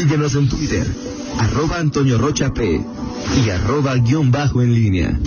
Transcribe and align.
Síguenos 0.00 0.34
en 0.34 0.48
Twitter, 0.48 0.86
arroba 1.38 1.78
Antonio 1.78 2.16
Rocha 2.16 2.54
P 2.54 2.82
y 3.44 3.50
arroba 3.50 3.96
guion 3.96 4.30
bajo 4.30 4.62
en 4.62 4.72
línea. 4.72 5.20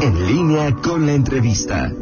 En 0.00 0.26
línea 0.26 0.74
con 0.76 1.04
la 1.04 1.12
entrevista. 1.12 1.92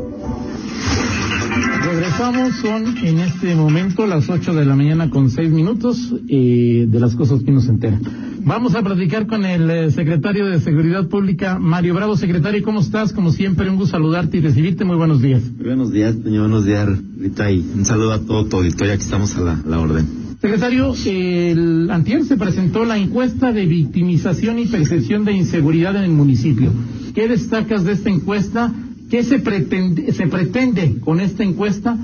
Regresamos, 1.83 2.55
son 2.63 2.99
en 2.99 3.19
este 3.19 3.57
momento 3.57 4.07
las 4.07 4.29
8 4.29 4.55
de 4.55 4.65
la 4.65 4.77
mañana 4.77 5.11
con 5.11 5.29
6 5.29 5.51
minutos 5.51 6.15
eh, 6.29 6.87
de 6.87 7.01
las 7.01 7.17
cosas 7.17 7.43
que 7.43 7.51
nos 7.51 7.67
enteran. 7.67 8.30
Vamos 8.43 8.75
a 8.75 8.83
platicar 8.83 9.27
con 9.27 9.45
el 9.45 9.71
eh, 9.71 9.91
secretario 9.91 10.47
de 10.47 10.61
Seguridad 10.61 11.09
Pública, 11.09 11.59
Mario 11.59 11.95
Bravo. 11.95 12.17
Secretario, 12.17 12.63
¿cómo 12.63 12.81
estás? 12.81 13.13
Como 13.13 13.33
siempre, 13.33 13.69
un 13.69 13.77
gusto 13.77 13.93
saludarte 13.93 14.39
y 14.39 14.41
recibirte. 14.41 14.85
Muy 14.85 14.97
buenos 14.97 15.21
días. 15.21 15.43
buenos 15.59 15.93
días, 15.93 16.15
señor. 16.15 16.49
Buenos 16.49 16.65
días, 16.65 16.89
Rita. 17.19 17.51
Y 17.51 17.59
un 17.59 17.85
saludo 17.85 18.13
a 18.13 18.21
todo 18.21 18.47
tu 18.47 18.57
auditorio. 18.57 18.95
Aquí 18.95 19.03
estamos 19.03 19.37
a 19.37 19.43
la, 19.43 19.63
la 19.67 19.79
orden. 19.79 20.07
Secretario, 20.41 20.95
el 21.05 21.91
antier 21.91 22.25
se 22.25 22.39
presentó 22.39 22.87
la 22.87 22.97
encuesta 22.97 23.53
de 23.53 23.67
victimización 23.67 24.59
y 24.59 24.67
percepción 24.67 25.27
de 25.27 25.33
inseguridad 25.33 25.95
en 25.97 26.05
el 26.05 26.13
municipio. 26.13 26.73
¿Qué 27.15 27.29
destacas 27.29 27.85
de 27.85 27.93
esta 27.93 28.09
encuesta? 28.09 28.73
¿Qué 29.11 29.23
se 29.23 29.39
pretende, 29.41 30.13
se 30.13 30.27
pretende 30.29 30.97
con 31.01 31.21
esta 31.21 31.43
encuesta? 31.43 31.99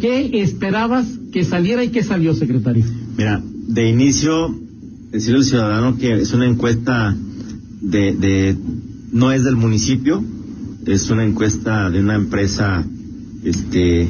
¿Qué 0.00 0.40
esperabas 0.40 1.06
que 1.32 1.44
saliera 1.44 1.84
y 1.84 1.90
qué 1.90 2.02
salió, 2.02 2.34
secretario? 2.34 2.84
Mira, 3.16 3.42
de 3.44 3.88
inicio, 3.90 4.54
decirle 5.12 5.38
al 5.38 5.44
ciudadano 5.44 5.98
que 5.98 6.12
es 6.14 6.32
una 6.32 6.46
encuesta 6.46 7.14
de, 7.80 8.12
de 8.14 8.56
no 9.12 9.30
es 9.32 9.44
del 9.44 9.56
municipio, 9.56 10.24
es 10.86 11.10
una 11.10 11.24
encuesta 11.24 11.90
de 11.90 12.00
una 12.00 12.14
empresa, 12.16 12.84
este, 13.44 14.08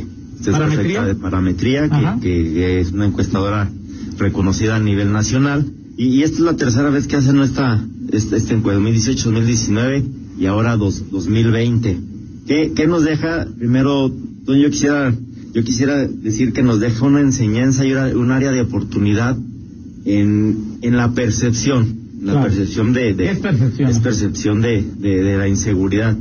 ¿Parametría? 0.52 1.04
de 1.04 1.14
parametría, 1.14 1.88
que, 2.20 2.28
que 2.52 2.80
es 2.80 2.92
una 2.92 3.06
encuestadora 3.06 3.70
reconocida 4.18 4.76
a 4.76 4.80
nivel 4.80 5.12
nacional. 5.12 5.66
Y, 5.96 6.06
y 6.06 6.22
esta 6.22 6.36
es 6.38 6.42
la 6.44 6.56
tercera 6.56 6.88
vez 6.90 7.06
que 7.06 7.16
hacen 7.16 7.38
esta, 7.40 7.84
esta, 8.10 8.36
esta 8.36 8.54
encuesta, 8.54 8.74
2018, 8.80 9.30
2019 9.30 10.04
y 10.38 10.46
ahora 10.46 10.76
dos, 10.76 11.10
2020. 11.10 11.98
¿Qué, 12.46 12.72
¿Qué 12.74 12.86
nos 12.86 13.04
deja? 13.04 13.46
Primero, 13.58 14.10
yo 14.46 14.70
quisiera, 14.70 15.14
yo 15.52 15.62
quisiera 15.64 16.06
decir 16.06 16.52
que 16.52 16.62
nos 16.62 16.80
deja 16.80 17.04
una 17.04 17.20
enseñanza 17.20 17.84
y 17.84 17.92
una- 17.92 18.08
un 18.16 18.30
área 18.30 18.50
de 18.50 18.62
oportunidad 18.62 19.36
en, 20.04 20.71
en 20.82 20.96
la 20.96 21.12
percepción, 21.12 21.96
la 22.22 22.32
Claro. 22.32 22.48
percepción 22.48 22.92
de, 22.92 23.14
de- 23.14 23.30
Es 23.30 23.38
percepción. 23.38 23.90
es 23.90 23.98
percepción 24.00 24.60
de, 24.60 24.82
de, 24.98 25.22
de 25.22 25.38
la 25.38 25.48
inseguridad. 25.48 26.16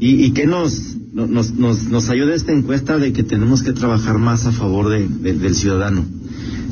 ¿Y, 0.00 0.24
y 0.24 0.30
qué 0.30 0.46
nos, 0.46 0.96
no- 1.12 1.26
nos, 1.26 1.52
nos, 1.52 1.84
nos 1.88 2.08
ayuda 2.08 2.34
esta 2.34 2.52
encuesta 2.52 2.98
de 2.98 3.12
que 3.12 3.22
tenemos 3.24 3.62
que 3.62 3.72
trabajar 3.72 4.18
más 4.18 4.46
a 4.46 4.52
favor 4.52 4.88
de, 4.88 5.06
de- 5.08 5.34
del 5.38 5.54
ciudadano? 5.54 6.04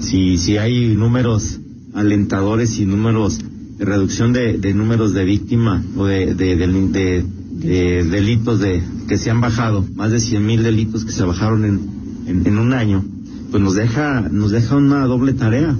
Si, 0.01 0.37
si 0.39 0.57
hay 0.59 0.95
números 0.95 1.59
alentadores 1.95 2.79
y 2.79 2.87
números 2.87 3.41
de 3.79 3.85
reducción 3.85 4.33
de, 4.33 4.59
de 4.59 4.75
números 4.75 5.13
de 5.15 5.25
víctima 5.25 5.83
o 5.97 6.07
de, 6.07 6.35
de, 6.35 6.57
del- 6.57 6.93
de- 6.93 7.25
de 7.57 8.05
delitos 8.05 8.61
de, 8.61 8.83
que 9.09 9.17
se 9.19 9.31
han 9.31 9.41
bajado, 9.41 9.85
más 9.95 10.11
de 10.13 10.21
100 10.21 10.45
mil 10.45 10.63
delitos 10.63 11.05
que 11.05 11.13
se 11.13 11.25
bajaron 11.25 11.65
en, 11.65 11.81
en, 12.27 12.47
en 12.47 12.59
un 12.59 12.73
año, 12.75 13.05
pues 13.51 13.63
nos 13.63 13.75
deja, 13.75 14.29
nos 14.31 14.51
deja 14.51 14.77
una 14.77 15.05
doble 15.07 15.33
tarea, 15.33 15.75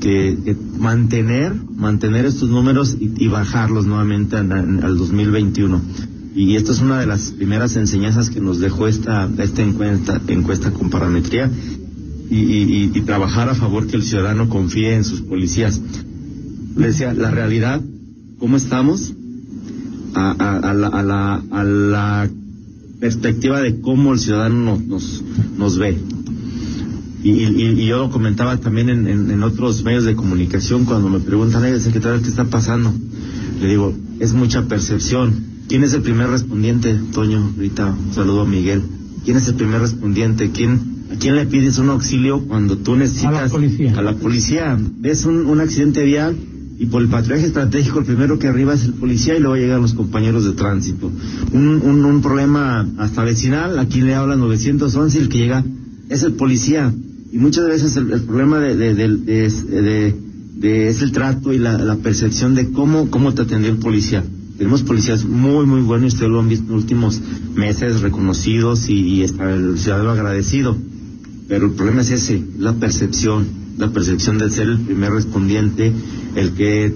que, 0.00 0.38
que 0.44 0.56
mantener, 0.78 1.54
mantener 1.76 2.26
estos 2.26 2.48
números 2.48 2.96
y, 2.98 3.28
bajarlos 3.28 3.86
nuevamente 3.86 4.36
en- 4.38 4.52
en- 4.52 4.84
al 4.84 4.96
2021. 4.96 5.80
Y 6.34 6.56
esta 6.56 6.72
es 6.72 6.80
una 6.80 7.00
de 7.00 7.06
las 7.06 7.30
primeras 7.32 7.76
enseñanzas 7.76 8.30
que 8.30 8.40
nos 8.40 8.60
dejó 8.60 8.86
esta, 8.88 9.28
esta 9.38 9.62
encuesta, 9.62 10.20
encuesta 10.28 10.70
con 10.72 10.88
parametría 10.90 11.50
y 12.32 13.00
trabajar 13.00 13.48
a 13.48 13.54
favor 13.56 13.86
que 13.88 13.96
el 13.96 14.02
ciudadano 14.04 14.48
confíe 14.48 14.94
en 14.94 15.04
sus 15.04 15.20
policías. 15.22 15.80
Le 16.76 16.86
decía, 16.88 17.12
la 17.12 17.30
realidad, 17.32 17.80
¿cómo 18.38 18.56
estamos? 18.56 19.12
A, 20.14 20.30
a- 20.38 20.70
a 20.70 20.74
la, 20.74 20.86
a, 20.88 21.02
la, 21.02 21.42
a 21.50 21.64
la 21.64 22.30
perspectiva 23.00 23.60
de 23.60 23.80
cómo 23.80 24.12
el 24.12 24.18
ciudadano 24.20 24.76
nos, 24.78 24.86
nos, 24.86 25.24
nos 25.58 25.78
ve. 25.78 25.98
Y, 27.22 27.30
y- 27.30 27.80
y 27.82 27.86
yo 27.86 27.98
lo 27.98 28.10
comentaba 28.10 28.56
también 28.58 28.88
en, 28.88 29.06
en- 29.06 29.30
en 29.30 29.42
otros 29.42 29.84
medios 29.84 30.04
de 30.04 30.14
comunicación 30.16 30.84
cuando 30.86 31.08
me 31.10 31.20
preguntan, 31.20 31.62
"Ay, 31.64 31.78
secretario, 31.80 32.22
¿qué 32.22 32.28
está 32.28 32.44
pasando? 32.46 32.92
Le 33.60 33.68
digo, 33.68 33.94
es 34.20 34.32
mucha 34.32 34.66
percepción. 34.68 35.34
¿Quién 35.68 35.84
es 35.84 35.92
el 35.92 36.02
primer 36.02 36.28
respondiente, 36.28 36.98
Toño? 37.12 37.52
Ahorita 37.56 37.86
un 38.08 38.14
saludo 38.14 38.40
a 38.42 38.46
Miguel. 38.46 38.82
¿Quién 39.24 39.36
es 39.36 39.46
el 39.48 39.54
primer 39.54 39.80
respondiente? 39.82 40.50
¿Quién, 40.50 40.80
¿A 41.12 41.16
quién 41.16 41.36
le 41.36 41.44
pides 41.46 41.76
un 41.78 41.90
auxilio 41.90 42.40
cuando 42.40 42.78
tú 42.78 42.96
necesitas? 42.96 43.34
A 43.36 43.42
la 43.42 43.48
policía. 43.48 43.98
A 43.98 44.02
la 44.02 44.14
policía. 44.14 44.78
Ves 44.98 45.26
un, 45.26 45.44
un 45.46 45.60
accidente 45.60 46.02
vial 46.04 46.36
y 46.78 46.86
por 46.86 47.02
el 47.02 47.08
patrullaje 47.08 47.46
estratégico 47.46 47.98
el 47.98 48.06
primero 48.06 48.38
que 48.38 48.48
arriba 48.48 48.72
es 48.72 48.84
el 48.84 48.94
policía 48.94 49.36
y 49.36 49.40
luego 49.40 49.56
llegan 49.56 49.82
los 49.82 49.92
compañeros 49.92 50.44
de 50.46 50.52
tránsito. 50.52 51.10
Un, 51.52 51.82
un, 51.82 52.04
un 52.06 52.22
problema 52.22 52.88
hasta 52.96 53.22
vecinal, 53.24 53.78
a 53.78 53.84
quien 53.86 54.06
le 54.06 54.14
hablan 54.14 54.40
911 54.40 55.18
y 55.18 55.20
el 55.20 55.28
que 55.28 55.38
llega 55.38 55.62
es 56.08 56.22
el 56.22 56.32
policía. 56.32 56.92
Y 57.32 57.38
muchas 57.38 57.66
veces 57.68 57.96
el, 57.96 58.06
problema 58.22 58.58
de, 58.58 58.76
de, 58.76 58.94
de, 58.94 59.08
de- 59.08 59.50
de- 59.82 60.14
de- 60.56 60.88
es 60.88 61.00
el 61.02 61.12
trato 61.12 61.52
y 61.52 61.58
la, 61.58 61.96
percepción 61.96 62.54
de 62.54 62.70
cómo, 62.70 63.08
cómo 63.10 63.32
te 63.34 63.42
atendió 63.42 63.70
el 63.70 63.78
policía. 63.78 64.24
Tenemos 64.58 64.82
policías 64.82 65.24
muy, 65.24 65.64
muy 65.64 65.80
buenos, 65.80 66.14
ustedes 66.14 66.30
lo 66.30 66.40
han 66.40 66.48
visto 66.48 66.66
en 66.66 66.72
los 66.72 66.82
últimos 66.82 67.20
meses, 67.54 68.00
reconocidos 68.02 68.88
y, 68.90 68.94
y 68.94 69.22
el 69.22 69.78
ciudadano 69.78 70.10
agradecido. 70.10 70.76
Pero 71.48 71.66
el 71.66 71.72
problema 71.72 72.02
es 72.02 72.10
ese, 72.10 72.42
la 72.58 72.74
percepción, 72.74 73.46
la 73.78 73.90
percepción 73.90 74.36
de 74.38 74.50
ser 74.50 74.68
el 74.68 74.78
primer 74.80 75.12
respondiente, 75.12 75.92
el 76.36 76.52
que 76.52 76.92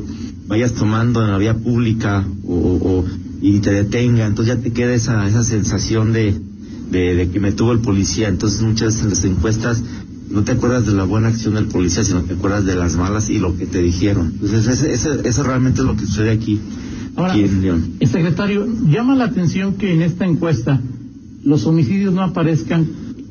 vayas 0.47 0.73
tomando 0.75 1.23
en 1.25 1.31
la 1.31 1.39
vía 1.39 1.55
pública 1.57 2.27
o, 2.47 3.05
y 3.41 3.61
te 3.61 3.73
detenga, 3.73 4.27
entonces 4.27 4.57
ya 4.57 4.63
te 4.63 4.73
queda 4.73 4.93
esa, 4.95 5.27
esa 5.27 5.43
sensación 5.43 6.13
de, 6.13 6.35
de, 6.91 7.15
de 7.15 7.31
que 7.31 7.41
me 7.41 7.53
tuvo 7.53 7.73
el 7.73 7.81
policía. 7.81 8.29
Entonces 8.29 8.61
muchas 8.63 9.01
en 9.03 9.11
las 9.11 9.25
encuestas 9.25 9.83
no 10.35 10.43
te 10.45 10.53
acuerdas 10.53 10.85
de 10.87 10.93
la 10.93 11.05
buena 11.05 11.29
acción 11.29 11.55
del 11.55 11.67
policía, 11.67 12.05
sino 12.05 12.23
te 12.23 12.35
acuerdas 12.35 12.65
de 12.67 12.75
las 12.75 12.97
malas 12.97 13.31
y 13.31 13.39
lo 13.39 13.57
que 13.57 13.67
te 13.67 13.81
dijeron. 13.81 14.33
Entonces 14.35 14.67
ese, 14.67 14.93
ese, 14.93 15.09
eso 15.29 15.43
realmente 15.45 15.81
es 15.81 15.87
lo 15.87 15.97
que 15.97 16.05
sucede 16.05 16.31
aquí, 16.33 16.61
Ahora, 17.17 17.33
aquí 17.33 17.45
en 17.45 17.63
León. 17.63 17.85
el 18.01 18.09
secretario, 18.09 18.67
llama 18.91 19.15
la 19.15 19.25
atención 19.25 19.75
que 19.75 19.93
en 19.95 20.03
esta 20.03 20.27
encuesta 20.27 20.81
los 21.45 21.65
homicidios 21.67 22.13
no 22.13 22.23
aparezcan 22.23 22.87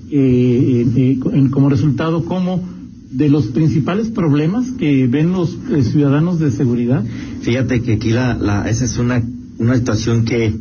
eh, 0.09 0.85
eh, 0.95 1.19
en- 1.33 1.49
como 1.49 1.69
resultado 1.69 2.23
como 2.25 2.63
de 3.11 3.29
los 3.29 3.47
principales 3.47 4.07
problemas 4.09 4.71
que 4.71 5.05
ven 5.07 5.31
los 5.33 5.57
eh, 5.71 5.83
ciudadanos 5.83 6.39
de 6.39 6.51
seguridad. 6.51 7.03
Fíjate 7.41 7.81
que 7.81 7.93
aquí 7.93 8.09
la, 8.11 8.33
la 8.35 8.69
esa 8.69 8.85
es 8.85 8.97
una, 8.97 9.21
una 9.59 9.75
situación 9.75 10.23
que, 10.25 10.53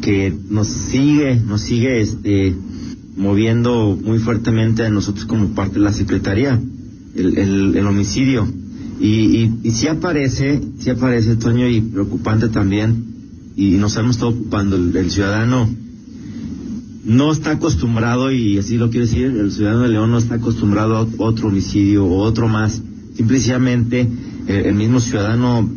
que 0.00 0.32
nos 0.50 0.68
sigue, 0.68 1.36
nos 1.46 1.60
sigue 1.60 2.00
este 2.00 2.54
moviendo 3.16 3.98
muy 4.02 4.18
fuertemente 4.18 4.84
a 4.84 4.90
nosotros 4.90 5.26
como 5.26 5.54
parte 5.54 5.74
de 5.74 5.84
la 5.84 5.92
Secretaría, 5.92 6.60
el, 7.14 7.76
el, 7.76 7.86
homicidio. 7.86 8.46
Y, 9.00 9.06
y, 9.06 9.58
y 9.62 9.70
sí 9.70 9.88
aparece, 9.88 10.60
sí 10.78 10.90
aparece, 10.90 11.36
Toño, 11.36 11.68
y 11.68 11.80
preocupante 11.80 12.48
también, 12.48 13.04
y 13.56 13.72
nos 13.72 13.96
hemos 13.96 14.16
estado 14.16 14.32
ocupando, 14.32 14.76
el, 14.76 14.96
el 14.96 15.10
ciudadano 15.10 15.68
no 17.04 17.32
está 17.32 17.52
acostumbrado, 17.52 18.32
y 18.32 18.58
así 18.58 18.76
lo 18.76 18.90
quiero 18.90 19.06
decir, 19.06 19.26
el 19.26 19.52
ciudadano 19.52 19.82
de 19.82 19.90
León 19.90 20.10
no 20.10 20.18
está 20.18 20.36
acostumbrado 20.36 20.96
a 20.96 21.06
otro 21.18 21.48
homicidio 21.48 22.04
o 22.06 22.22
otro 22.22 22.48
más. 22.48 22.82
Simplemente 23.14 24.08
eh, 24.48 24.62
el 24.66 24.74
mismo 24.74 25.00
ciudadano 25.00 25.68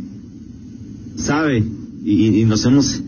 sabe 1.18 1.64
y, 2.04 2.42
y 2.42 2.46
nos 2.46 2.66
hemos 2.66 3.02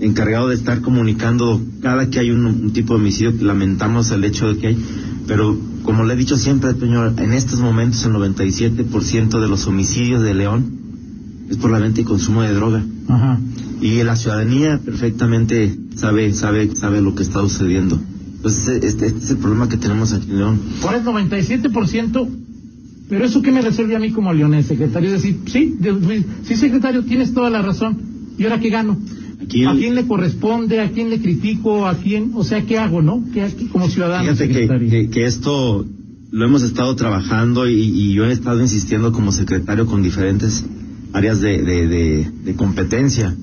encargado 0.00 0.48
de 0.48 0.54
estar 0.54 0.80
comunicando 0.80 1.60
cada 1.82 2.08
que 2.10 2.18
hay 2.20 2.30
un, 2.30 2.44
un 2.46 2.72
tipo 2.72 2.94
de 2.94 3.00
homicidio 3.00 3.32
lamentamos 3.40 4.10
el 4.10 4.24
hecho 4.24 4.52
de 4.52 4.58
que 4.58 4.66
hay, 4.68 4.78
pero 5.26 5.58
como 5.82 6.04
le 6.04 6.14
he 6.14 6.16
dicho 6.16 6.36
siempre, 6.36 6.74
Toño, 6.74 7.06
en 7.18 7.32
estos 7.32 7.60
momentos 7.60 8.04
el 8.04 8.12
97% 8.12 9.40
de 9.40 9.48
los 9.48 9.66
homicidios 9.66 10.22
de 10.22 10.34
León 10.34 10.64
es 11.50 11.56
por 11.56 11.70
la 11.70 11.78
venta 11.78 12.00
y 12.00 12.04
consumo 12.04 12.42
de 12.42 12.52
droga. 12.54 12.82
Ajá. 13.08 13.38
Y 13.80 14.02
la 14.02 14.14
ciudadanía 14.16 14.78
perfectamente 14.84 15.74
sabe, 15.96 16.32
sabe, 16.34 16.74
sabe 16.76 17.00
lo 17.00 17.14
que 17.14 17.22
está 17.22 17.40
sucediendo. 17.40 17.98
Entonces, 18.36 18.84
este, 18.84 19.06
este 19.06 19.18
es 19.24 19.30
el 19.30 19.38
problema 19.38 19.68
que 19.68 19.76
tenemos 19.76 20.12
aquí 20.12 20.30
en 20.30 20.38
León. 20.38 20.60
Por 20.80 20.94
el 20.94 21.02
97%, 21.02 22.28
pero 23.08 23.24
eso 23.24 23.42
que 23.42 23.50
me 23.52 23.60
resuelve 23.62 23.96
a 23.96 23.98
mí 23.98 24.12
como 24.12 24.32
leonés, 24.32 24.66
secretario, 24.66 25.08
es 25.14 25.22
decir, 25.22 25.40
sí, 25.46 25.74
de- 25.78 26.24
sí, 26.44 26.56
secretario, 26.56 27.02
tienes 27.04 27.32
toda 27.34 27.50
la 27.50 27.62
razón. 27.62 27.98
¿Y 28.38 28.44
ahora 28.44 28.60
qué 28.60 28.70
gano? 28.70 28.96
¿A 29.42 29.74
quién 29.74 29.94
le 29.94 30.06
corresponde? 30.06 30.80
¿A 30.80 30.90
quién 30.90 31.10
le 31.10 31.20
critico? 31.20 31.86
¿A 31.86 31.94
quién? 31.96 32.32
O 32.34 32.44
sea, 32.44 32.64
¿qué 32.66 32.78
hago, 32.78 33.02
no? 33.02 33.24
¿Qué 33.32 33.42
hago 33.42 33.54
como 33.72 33.88
ciudadano, 33.88 34.34
Fíjate 34.34 34.48
que, 34.48 34.88
que, 34.90 35.10
que 35.10 35.24
esto 35.26 35.86
lo 36.30 36.44
hemos 36.44 36.62
estado 36.62 36.94
trabajando 36.94 37.68
y, 37.68 37.74
y 37.80 38.12
yo 38.12 38.26
he 38.26 38.32
estado 38.32 38.60
insistiendo 38.60 39.12
como 39.12 39.32
secretario 39.32 39.86
con 39.86 40.02
diferentes 40.02 40.64
áreas 41.12 41.40
de, 41.40 41.62
de, 41.62 41.88
de, 41.88 42.30
de 42.44 42.54
competencia. 42.54 43.34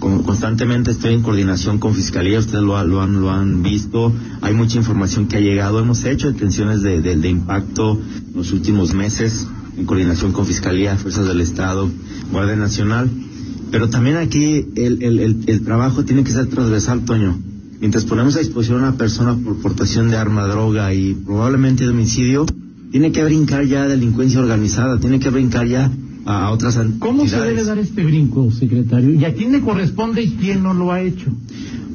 constantemente 0.00 0.90
estoy 0.90 1.14
en 1.14 1.22
coordinación 1.22 1.78
con 1.78 1.94
Fiscalía, 1.94 2.38
ustedes 2.38 2.64
lo, 2.64 2.82
lo, 2.84 3.00
han, 3.02 3.20
lo 3.20 3.30
han 3.30 3.62
visto, 3.62 4.12
hay 4.40 4.54
mucha 4.54 4.78
información 4.78 5.28
que 5.28 5.36
ha 5.36 5.40
llegado, 5.40 5.78
hemos 5.78 6.04
hecho 6.04 6.32
detenciones 6.32 6.82
de, 6.82 7.00
de, 7.00 7.16
de 7.16 7.28
impacto 7.28 8.00
en 8.00 8.36
los 8.36 8.52
últimos 8.52 8.92
meses 8.94 9.46
en 9.76 9.84
coordinación 9.84 10.32
con 10.32 10.46
Fiscalía, 10.46 10.96
Fuerzas 10.96 11.28
del 11.28 11.40
Estado, 11.40 11.88
Guardia 12.32 12.56
Nacional, 12.56 13.10
pero 13.70 13.88
también 13.88 14.16
aquí 14.16 14.66
el, 14.76 15.02
el, 15.02 15.18
el, 15.20 15.44
el 15.46 15.64
trabajo 15.64 16.04
tiene 16.04 16.24
que 16.24 16.30
ser 16.30 16.46
transversal, 16.46 17.04
Toño. 17.04 17.38
Mientras 17.80 18.04
ponemos 18.04 18.36
a 18.36 18.38
disposición 18.38 18.80
a 18.80 18.88
una 18.88 18.96
persona 18.96 19.36
por 19.36 19.60
portación 19.60 20.08
de 20.08 20.16
arma, 20.16 20.46
droga 20.46 20.94
y 20.94 21.14
probablemente 21.14 21.84
de 21.84 21.90
homicidio, 21.90 22.46
tiene 22.90 23.12
que 23.12 23.22
brincar 23.22 23.66
ya 23.66 23.86
delincuencia 23.86 24.40
organizada, 24.40 24.98
tiene 24.98 25.18
que 25.18 25.28
brincar 25.28 25.66
ya 25.66 25.90
a 26.24 26.50
otras 26.50 26.78
¿Cómo 26.98 27.26
se 27.28 27.38
debe 27.40 27.62
dar 27.64 27.78
este 27.78 28.02
brinco, 28.04 28.50
secretario? 28.50 29.12
¿Y 29.12 29.24
a 29.24 29.34
quién 29.34 29.52
le 29.52 29.60
corresponde 29.60 30.22
y 30.22 30.30
quién 30.30 30.62
no 30.62 30.74
lo 30.74 30.90
ha 30.90 31.00
hecho? 31.00 31.30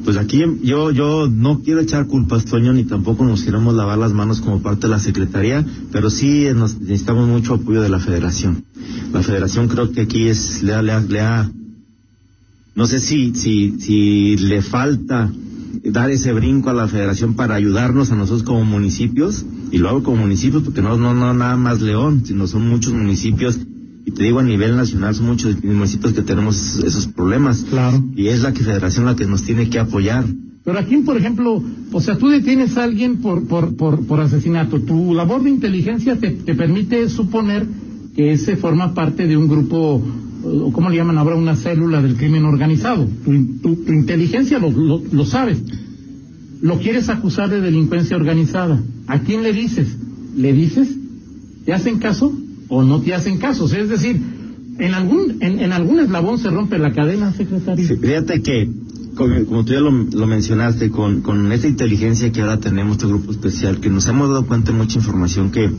Pues 0.05 0.17
aquí 0.17 0.43
yo 0.63 0.91
yo 0.91 1.27
no 1.29 1.61
quiero 1.61 1.79
echar 1.79 2.07
culpas, 2.07 2.45
Toño, 2.45 2.73
ni 2.73 2.85
tampoco 2.85 3.25
nos 3.25 3.43
queremos 3.43 3.75
lavar 3.75 3.97
las 3.97 4.13
manos 4.13 4.41
como 4.41 4.61
parte 4.61 4.87
de 4.87 4.89
la 4.89 4.99
Secretaría, 4.99 5.65
pero 5.91 6.09
sí 6.09 6.45
nos 6.55 6.79
necesitamos 6.79 7.27
mucho 7.27 7.55
apoyo 7.55 7.81
de 7.81 7.89
la 7.89 7.99
Federación. 7.99 8.63
La 9.13 9.21
Federación 9.21 9.67
creo 9.67 9.91
que 9.91 10.01
aquí 10.01 10.27
es 10.27 10.63
le, 10.63 10.81
le, 10.81 11.01
le 11.01 11.19
ha 11.19 11.51
no 12.75 12.87
sé 12.87 12.99
si 12.99 13.33
si 13.35 13.79
si 13.79 14.37
le 14.37 14.61
falta 14.61 15.31
dar 15.83 16.11
ese 16.11 16.33
brinco 16.33 16.69
a 16.69 16.73
la 16.73 16.87
Federación 16.87 17.35
para 17.35 17.55
ayudarnos 17.55 18.11
a 18.11 18.15
nosotros 18.15 18.43
como 18.43 18.63
municipios 18.65 19.45
y 19.71 19.77
lo 19.77 19.89
hago 19.89 20.03
como 20.03 20.17
municipios 20.17 20.63
porque 20.63 20.81
no 20.81 20.97
no 20.97 21.13
no 21.13 21.33
nada 21.33 21.57
más 21.57 21.81
León, 21.81 22.23
sino 22.25 22.47
son 22.47 22.67
muchos 22.67 22.93
municipios 22.93 23.59
y 24.05 24.11
te 24.11 24.23
digo 24.23 24.39
a 24.39 24.43
nivel 24.43 24.75
nacional 24.75 25.13
son 25.15 25.27
muchos 25.27 25.63
municipios 25.63 26.13
que 26.13 26.21
tenemos 26.21 26.79
esos 26.79 27.07
problemas. 27.07 27.65
Claro. 27.69 28.03
Y 28.15 28.27
es 28.27 28.41
la 28.41 28.53
que 28.53 28.63
federación 28.63 29.05
la 29.05 29.15
que 29.15 29.25
nos 29.25 29.43
tiene 29.43 29.69
que 29.69 29.79
apoyar. 29.79 30.25
Pero 30.63 30.77
aquí, 30.77 30.97
por 30.97 31.17
ejemplo, 31.17 31.63
o 31.91 32.01
sea, 32.01 32.17
tú 32.17 32.29
detienes 32.29 32.77
a 32.77 32.83
alguien 32.83 33.17
por, 33.17 33.47
por, 33.47 33.75
por, 33.75 34.05
por 34.05 34.19
asesinato. 34.19 34.79
Tu 34.79 35.13
labor 35.13 35.43
de 35.43 35.49
inteligencia 35.49 36.19
te, 36.19 36.31
te 36.31 36.53
permite 36.53 37.09
suponer 37.09 37.65
que 38.15 38.33
ese 38.33 38.57
forma 38.57 38.93
parte 38.93 39.27
de 39.27 39.37
un 39.37 39.47
grupo, 39.47 40.03
¿cómo 40.71 40.89
le 40.89 40.97
llaman 40.97 41.17
ahora? 41.17 41.35
Una 41.35 41.55
célula 41.55 42.01
del 42.01 42.15
crimen 42.15 42.45
organizado. 42.45 43.07
Tu, 43.25 43.31
inteligencia 43.87 44.59
lo, 44.59 44.71
lo, 45.11 45.25
sabes. 45.25 45.61
Lo 46.61 46.79
quieres 46.79 47.09
acusar 47.09 47.49
de 47.49 47.61
delincuencia 47.61 48.15
organizada. 48.15 48.81
¿A 49.07 49.19
quién 49.19 49.43
le 49.43 49.53
dices? 49.53 49.97
¿Le 50.35 50.53
dices? 50.53 50.95
¿Te 51.65 51.73
hacen 51.73 51.99
caso? 51.99 52.33
o 52.71 52.83
no 52.83 53.01
te 53.01 53.13
hacen 53.13 53.37
caso. 53.37 53.65
Es 53.65 53.89
decir, 53.89 54.19
en 54.79 54.93
algún, 54.93 55.37
en, 55.41 55.59
en 55.59 55.73
algún 55.73 55.99
eslabón 55.99 56.39
se 56.39 56.49
rompe 56.49 56.79
la 56.79 56.93
cadena, 56.93 57.33
secretario. 57.33 57.85
Sí, 57.85 57.97
fíjate 57.97 58.41
que, 58.41 58.69
como, 59.13 59.45
como 59.45 59.65
tú 59.65 59.73
ya 59.73 59.81
lo, 59.81 59.91
mencionaste, 59.91 60.89
con, 60.89 61.21
con 61.21 61.51
esta 61.51 61.67
inteligencia 61.67 62.31
que 62.31 62.41
ahora 62.41 62.61
tenemos, 62.61 62.95
este 62.95 63.07
grupo 63.07 63.31
especial, 63.31 63.81
que 63.81 63.89
nos 63.89 64.07
hemos 64.07 64.29
dado 64.29 64.47
cuenta 64.47 64.71
de 64.71 64.77
mucha 64.77 64.99
información 64.99 65.51
que, 65.51 65.69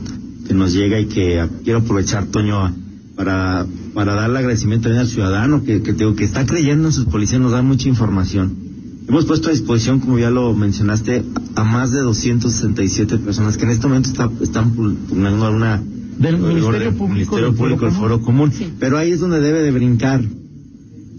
que 0.47 0.53
nos 0.53 0.71
llega 0.73 0.99
y 0.99 1.07
que 1.07 1.43
quiero 1.63 1.79
aprovechar, 1.79 2.27
Toño, 2.27 2.71
para, 3.15 3.65
para 3.93 4.15
darle 4.15 4.39
agradecimiento 4.39 4.83
también 4.83 5.01
al 5.01 5.07
ciudadano 5.07 5.63
que, 5.63 5.81
que, 5.81 5.93
tengo, 5.93 6.15
que 6.15 6.23
está 6.23 6.45
creyendo 6.45 6.87
en 6.87 6.93
sus 6.93 7.05
policías, 7.05 7.41
nos 7.41 7.51
da 7.51 7.61
mucha 7.61 7.87
información. 7.89 8.55
Hemos 9.07 9.25
puesto 9.25 9.49
a 9.49 9.51
disposición, 9.51 9.99
como 9.99 10.17
ya 10.17 10.29
lo 10.29 10.53
mencionaste, 10.53 11.23
a 11.55 11.63
más 11.63 11.91
de 11.91 11.99
267 11.99 13.17
personas 13.17 13.57
que 13.57 13.65
en 13.65 13.71
este 13.71 13.87
momento 13.87 14.09
está, 14.09 14.29
están 14.41 14.71
pugnando 14.71 15.51
una 15.51 15.81
del 16.17 16.37
Ministerio 16.37 16.93
Público, 16.93 17.13
Ministerio 17.13 17.45
del 17.47 17.55
Público 17.55 17.85
del 17.85 17.93
Foro 17.93 18.21
Común. 18.21 18.51
Sí. 18.51 18.71
Pero 18.79 18.97
ahí 18.97 19.11
es 19.11 19.19
donde 19.19 19.41
debe 19.41 19.61
de 19.61 19.71
brincar 19.71 20.21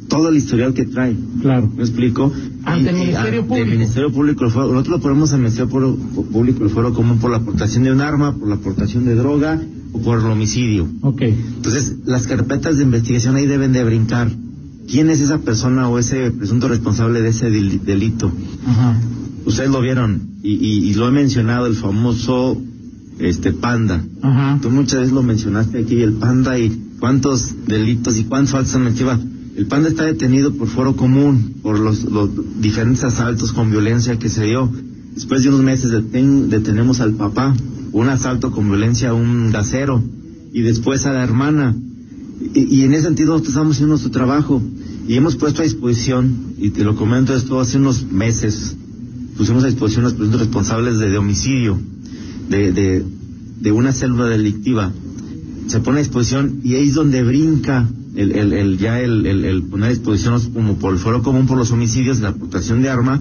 todo 0.09 0.29
el 0.31 0.37
historial 0.37 0.73
que 0.73 0.87
trae. 0.87 1.17
Claro. 1.43 1.71
¿Me 1.77 1.83
explico? 1.83 2.33
Ante 2.65 2.91
el 2.91 2.97
Ministerio 2.97 3.41
y, 3.41 3.43
Público. 3.43 3.67
El 3.67 3.71
Ministerio 3.71 4.13
Público 4.13 4.45
del 4.45 4.53
Foro. 4.53 4.69
Nosotros 4.69 4.97
lo 4.97 5.03
ponemos 5.03 5.33
al 5.33 5.41
Ministerio 5.41 5.69
Público 5.69 6.61
del 6.61 6.71
Foro 6.71 6.95
Común 6.95 7.19
por 7.19 7.31
la 7.31 7.39
aportación 7.39 7.85
de 7.85 7.93
un 7.93 8.01
arma, 8.01 8.35
por 8.35 8.49
la 8.49 8.55
aportación 8.55 9.05
de 9.05 9.15
droga 9.15 9.61
por 10.03 10.19
el 10.19 10.27
homicidio. 10.27 10.89
Ok. 11.03 11.23
Entonces, 11.23 11.97
las 12.05 12.27
carpetas 12.27 12.77
de 12.77 12.83
investigación 12.85 13.37
ahí 13.37 13.47
deben 13.47 13.73
de 13.73 13.85
brincar. 13.85 14.31
¿Quién 14.89 15.09
es 15.11 15.21
esa 15.21 15.39
persona 15.39 15.89
o 15.89 15.99
ese 15.99 16.31
presunto 16.31 16.69
responsable 16.69 17.23
de 17.23 17.29
ese 17.29 17.51
delito? 17.51 18.33
Ajá. 18.67 19.01
Ustedes 19.47 19.71
lo 19.71 19.81
vieron 19.81 20.29
y, 20.43 20.53
y, 20.55 20.91
y 20.91 20.95
lo 20.95 21.09
he 21.09 21.11
mencionado, 21.11 21.67
el 21.67 21.75
famoso 21.75 22.61
este 23.19 23.53
panda. 23.53 24.05
Ajá. 24.23 24.59
Tú 24.61 24.71
muchas 24.71 25.01
veces 25.01 25.15
lo 25.15 25.23
mencionaste 25.23 25.79
aquí, 25.79 26.03
el 26.03 26.15
panda 26.15 26.59
y 26.59 26.71
cuántos 26.99 27.55
delitos 27.67 28.19
y 28.19 28.25
cuántos 28.25 28.53
falsas 28.53 28.81
mentiras. 28.81 29.21
El 29.57 29.67
panda 29.67 29.89
está 29.89 30.05
detenido 30.05 30.55
por 30.55 30.69
foro 30.69 30.97
común, 30.97 31.55
por 31.63 31.79
los, 31.79 32.05
los, 32.05 32.29
diferentes 32.61 33.05
asaltos 33.05 33.53
con 33.53 33.71
violencia 33.71 34.19
que 34.19 34.29
se 34.29 34.45
dio. 34.45 34.71
Después 35.15 35.45
de 35.45 35.51
unos 35.51 35.63
meses 35.63 35.93
deten, 35.93 36.51
detenemos 36.51 37.01
al 37.01 37.13
papá, 37.13 37.55
un 38.01 38.09
asalto 38.09 38.51
con 38.51 38.69
violencia 38.69 39.11
a 39.11 39.15
un 39.15 39.51
gasero, 39.53 40.03
y 40.53 40.63
después 40.63 41.07
a 41.07 41.13
la 41.13 41.23
hermana. 41.23 41.75
Y, 42.55 42.77
y 42.77 42.83
en 42.83 42.93
ese 42.93 43.05
sentido 43.05 43.33
nosotros 43.33 43.51
estamos 43.51 43.77
haciendo 43.77 43.93
nuestro 43.93 44.11
trabajo 44.11 44.61
y 45.07 45.15
hemos 45.15 45.37
puesto 45.37 45.61
a 45.61 45.65
disposición, 45.65 46.55
y 46.59 46.71
te 46.71 46.83
lo 46.83 46.97
comento 46.97 47.35
esto 47.35 47.61
hace 47.61 47.79
unos 47.79 48.05
meses, 48.11 48.77
pusimos 49.37 49.63
a 49.65 49.69
disposición 49.69 50.07
a 50.07 50.11
los 50.11 50.39
responsables 50.39 50.99
de, 50.99 51.17
homicidio 51.17 51.79
de, 52.49 53.05
de, 53.61 53.73
una 53.73 53.93
célula 53.93 54.27
delictiva 54.27 54.93
se 55.67 55.81
pone 55.81 55.99
a 55.99 56.03
disposición 56.03 56.61
y 56.63 56.75
ahí 56.75 56.89
es 56.89 56.95
donde 56.95 57.23
brinca 57.23 57.89
el, 58.15 58.33
el, 58.33 58.79
ya 58.79 59.01
el, 59.01 59.27
el, 59.27 59.45
el, 59.45 59.63
poner 59.63 59.87
a 59.87 59.91
disposición 59.91 60.41
como 60.53 60.77
por 60.77 60.93
el 60.93 60.99
foro 60.99 61.23
común 61.23 61.47
por 61.47 61.57
los 61.57 61.71
homicidios, 61.71 62.21
la 62.21 62.29
aportación 62.29 62.83
de 62.83 62.91
arma, 62.91 63.21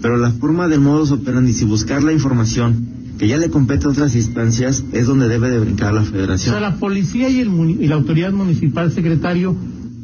pero 0.00 0.16
la 0.16 0.30
forma 0.32 0.68
del 0.68 0.80
modus 0.80 1.12
operandi, 1.12 1.52
si 1.52 1.64
buscar 1.64 2.02
la 2.02 2.12
información 2.12 3.01
que 3.22 3.28
ya 3.28 3.38
le 3.38 3.50
compete 3.50 3.86
a 3.86 3.90
otras 3.90 4.16
instancias, 4.16 4.84
es 4.92 5.06
donde 5.06 5.28
debe 5.28 5.48
de 5.48 5.60
brincar 5.60 5.94
la 5.94 6.02
federación. 6.02 6.56
O 6.56 6.58
sea, 6.58 6.70
la 6.70 6.80
policía 6.80 7.28
y, 7.28 7.38
el, 7.38 7.50
y 7.80 7.86
la 7.86 7.94
autoridad 7.94 8.32
municipal, 8.32 8.90
secretario, 8.90 9.54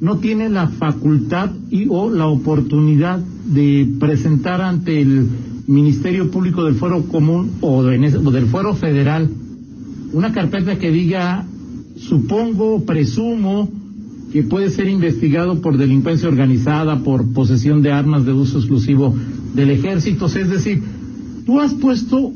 no 0.00 0.18
tiene 0.18 0.48
la 0.48 0.68
facultad 0.68 1.50
y 1.68 1.88
o 1.90 2.10
la 2.10 2.28
oportunidad 2.28 3.18
de 3.18 3.88
presentar 3.98 4.60
ante 4.60 5.00
el 5.00 5.26
Ministerio 5.66 6.30
Público 6.30 6.62
del 6.62 6.76
Foro 6.76 7.06
Común 7.06 7.54
o, 7.60 7.82
de, 7.82 8.18
o 8.18 8.30
del 8.30 8.46
Foro 8.46 8.76
Federal 8.76 9.28
una 10.12 10.30
carpeta 10.30 10.78
que 10.78 10.92
diga 10.92 11.44
supongo, 11.96 12.84
presumo 12.84 13.68
que 14.30 14.44
puede 14.44 14.70
ser 14.70 14.88
investigado 14.88 15.60
por 15.60 15.76
delincuencia 15.76 16.28
organizada, 16.28 17.02
por 17.02 17.32
posesión 17.32 17.82
de 17.82 17.90
armas 17.90 18.24
de 18.24 18.32
uso 18.32 18.58
exclusivo 18.58 19.12
del 19.56 19.70
ejército. 19.70 20.26
Es 20.26 20.48
decir, 20.48 20.84
tú 21.44 21.58
has 21.58 21.74
puesto 21.74 22.32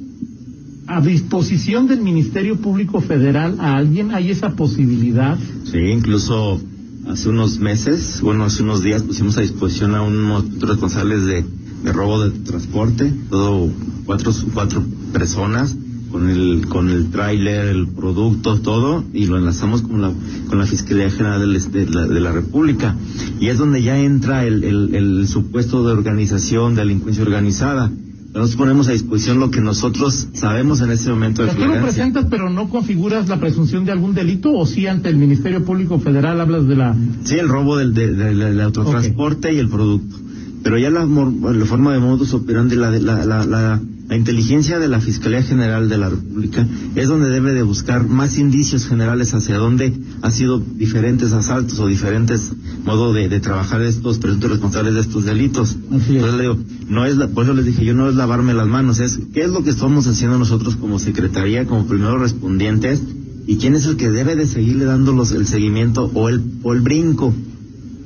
a 0.86 1.00
disposición 1.00 1.86
del 1.86 2.00
Ministerio 2.00 2.56
Público 2.56 3.00
Federal 3.00 3.56
a 3.60 3.76
alguien, 3.76 4.14
¿hay 4.14 4.30
esa 4.30 4.50
posibilidad? 4.50 5.38
Sí, 5.64 5.78
incluso 5.78 6.60
hace 7.08 7.28
unos 7.28 7.58
meses, 7.58 8.20
bueno, 8.22 8.44
hace 8.44 8.62
unos 8.62 8.82
días 8.82 9.02
pusimos 9.02 9.36
a 9.38 9.42
disposición 9.42 9.94
a 9.94 10.02
unos 10.02 10.44
responsables 10.60 11.24
de 11.24 11.44
robo 11.92 12.22
de 12.22 12.30
transporte, 12.30 13.12
todo 13.30 13.70
cuatro, 14.04 14.32
cuatro 14.54 14.84
personas 15.12 15.76
con 16.12 16.28
el 16.28 16.66
con 16.68 16.90
el 16.90 17.10
tráiler, 17.10 17.68
el 17.68 17.88
producto, 17.88 18.60
todo 18.60 19.02
y 19.12 19.24
lo 19.26 19.38
enlazamos 19.38 19.82
con 19.82 20.02
la 20.02 20.12
con 20.48 20.58
la 20.58 20.66
Fiscalía 20.66 21.10
General 21.10 21.40
de 21.40 21.86
la, 21.86 22.06
de 22.06 22.20
la 22.20 22.32
República 22.32 22.94
y 23.40 23.48
es 23.48 23.58
donde 23.58 23.82
ya 23.82 23.98
entra 23.98 24.44
el, 24.44 24.62
el, 24.62 24.94
el 24.94 25.26
supuesto 25.26 25.84
de 25.84 25.92
organización, 25.92 26.74
de 26.74 26.82
delincuencia 26.82 27.24
organizada. 27.24 27.90
Nos 28.34 28.56
ponemos 28.56 28.88
a 28.88 28.92
disposición 28.92 29.40
lo 29.40 29.50
que 29.50 29.60
nosotros 29.60 30.28
sabemos 30.32 30.80
en 30.80 30.90
este 30.90 31.10
momento 31.10 31.44
de 31.44 31.52
Tú 31.52 31.66
lo 31.66 31.82
presentas, 31.82 32.26
pero 32.30 32.48
no 32.48 32.70
configuras 32.70 33.28
la 33.28 33.38
presunción 33.38 33.84
de 33.84 33.92
algún 33.92 34.14
delito, 34.14 34.52
o 34.52 34.64
sí 34.64 34.86
ante 34.86 35.10
el 35.10 35.16
Ministerio 35.16 35.64
Público 35.64 35.98
Federal 35.98 36.40
hablas 36.40 36.66
de 36.66 36.76
la. 36.76 36.96
Sí, 37.24 37.34
el 37.34 37.48
robo 37.48 37.76
del, 37.76 37.92
de, 37.92 38.12
de, 38.12 38.34
del 38.34 38.60
autotransporte 38.60 39.48
okay. 39.48 39.56
y 39.56 39.60
el 39.60 39.68
producto 39.68 40.16
pero 40.62 40.78
ya 40.78 40.90
la, 40.90 41.04
la, 41.04 41.66
forma 41.66 41.92
de 41.92 41.98
modus 41.98 42.32
operandi, 42.34 42.76
la, 42.76 42.90
la, 42.90 43.24
la, 43.24 43.44
la, 43.44 43.80
la 44.08 44.16
inteligencia 44.16 44.78
de 44.78 44.88
la 44.88 45.00
Fiscalía 45.00 45.42
General 45.42 45.88
de 45.88 45.96
la 45.96 46.10
República 46.10 46.66
es 46.94 47.08
donde 47.08 47.30
debe 47.30 47.52
de 47.52 47.62
buscar 47.62 48.06
más 48.06 48.36
indicios 48.36 48.86
generales 48.86 49.32
hacia 49.32 49.56
dónde 49.56 49.92
ha 50.20 50.30
sido 50.30 50.58
diferentes 50.58 51.32
asaltos 51.32 51.78
o 51.78 51.86
diferentes 51.86 52.52
modos 52.84 53.14
de, 53.14 53.28
de 53.28 53.40
trabajar 53.40 53.80
estos 53.82 54.18
presuntos 54.18 54.50
responsables 54.50 54.94
de 54.94 55.00
estos 55.00 55.24
delitos. 55.24 55.76
Entonces 55.90 56.34
le 56.34 56.42
digo, 56.42 56.58
no 56.88 57.06
es 57.06 57.16
la, 57.16 57.28
por 57.28 57.44
eso 57.44 57.54
les 57.54 57.64
dije, 57.64 57.84
yo 57.84 57.94
no 57.94 58.08
es 58.08 58.14
lavarme 58.14 58.54
las 58.54 58.66
manos, 58.66 59.00
es 59.00 59.18
qué 59.32 59.42
es 59.42 59.50
lo 59.50 59.64
que 59.64 59.70
estamos 59.70 60.06
haciendo 60.06 60.38
nosotros 60.38 60.76
como 60.76 60.98
Secretaría, 60.98 61.66
como 61.66 61.86
primeros 61.86 62.20
respondientes, 62.20 63.00
y 63.46 63.56
quién 63.56 63.74
es 63.74 63.86
el 63.86 63.96
que 63.96 64.10
debe 64.10 64.36
de 64.36 64.46
seguirle 64.46 64.84
dando 64.84 65.12
los, 65.12 65.32
el 65.32 65.46
seguimiento 65.46 66.10
o 66.14 66.28
el, 66.28 66.42
o 66.62 66.72
el 66.72 66.80
brinco 66.80 67.34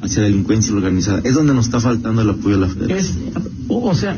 hacia 0.01 0.23
delincuencia 0.23 0.75
organizada. 0.75 1.21
Es 1.25 1.35
donde 1.35 1.55
nos 1.55 1.67
está 1.67 1.81
faltando 1.81 2.23
el 2.23 2.31
apoyo 2.31 2.57
de 2.57 2.61
la 2.61 2.69
federación. 2.69 2.99
Es, 2.99 3.43
o, 3.69 3.91
o, 3.91 3.95
sea, 3.95 4.17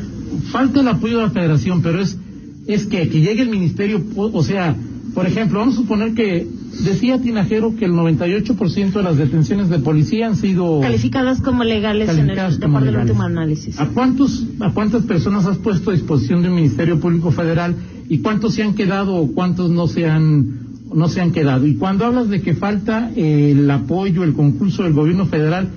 falta 0.51 0.81
el 0.81 0.89
apoyo 0.89 1.19
de 1.19 1.25
la 1.25 1.31
federación, 1.31 1.83
pero 1.83 2.01
es, 2.01 2.19
es 2.67 2.87
que, 2.87 3.09
que 3.09 3.21
llegue 3.21 3.43
el 3.43 3.51
ministerio, 3.51 4.03
o 4.17 4.43
sea, 4.43 4.77
Por 5.15 5.27
ejemplo, 5.27 5.59
vamos 5.59 5.75
a 5.75 5.79
suponer 5.79 6.15
que 6.15 6.47
decía 6.85 7.21
Tinajero 7.21 7.75
que 7.77 7.87
el 7.87 7.93
98% 7.93 8.93
de 8.93 9.03
las 9.03 9.17
detenciones 9.17 9.69
de 9.69 9.79
policía 9.79 10.27
han 10.29 10.37
sido 10.37 10.81
calificadas 10.81 11.41
como 11.41 11.65
legales 11.65 12.09
en 12.11 12.31
el 12.31 12.37
calificadas 12.37 12.61
del 12.61 12.71
legales. 12.85 13.11
último 13.11 13.23
análisis. 13.25 13.81
¿A 13.81 13.89
cuántos 13.89 14.47
a 14.61 14.71
cuántas 14.73 15.03
personas 15.05 15.47
has 15.47 15.59
puesto 15.59 15.91
a 15.91 15.95
disposición 15.95 16.43
de 16.43 16.51
un 16.51 16.55
Ministerio 16.57 17.01
Público 17.01 17.33
Federal 17.33 17.75
y 18.09 18.19
cuántos 18.19 18.55
se 18.55 18.63
han 18.63 18.75
quedado 18.75 19.17
o 19.17 19.33
cuántos 19.33 19.71
no 19.71 19.89
se 19.89 20.09
han 20.09 20.61
no 20.95 21.09
se 21.09 21.21
han 21.21 21.33
quedado? 21.33 21.67
Y 21.67 21.75
cuando 21.77 22.05
hablas 22.05 22.29
de 22.29 22.41
que 22.41 22.55
falta 22.55 23.11
eh, 23.17 23.53
el 23.53 23.69
apoyo, 23.71 24.23
el 24.23 24.35
concurso 24.35 24.85
del 24.85 24.93
gobierno 24.93 25.27
federal, 25.27 25.69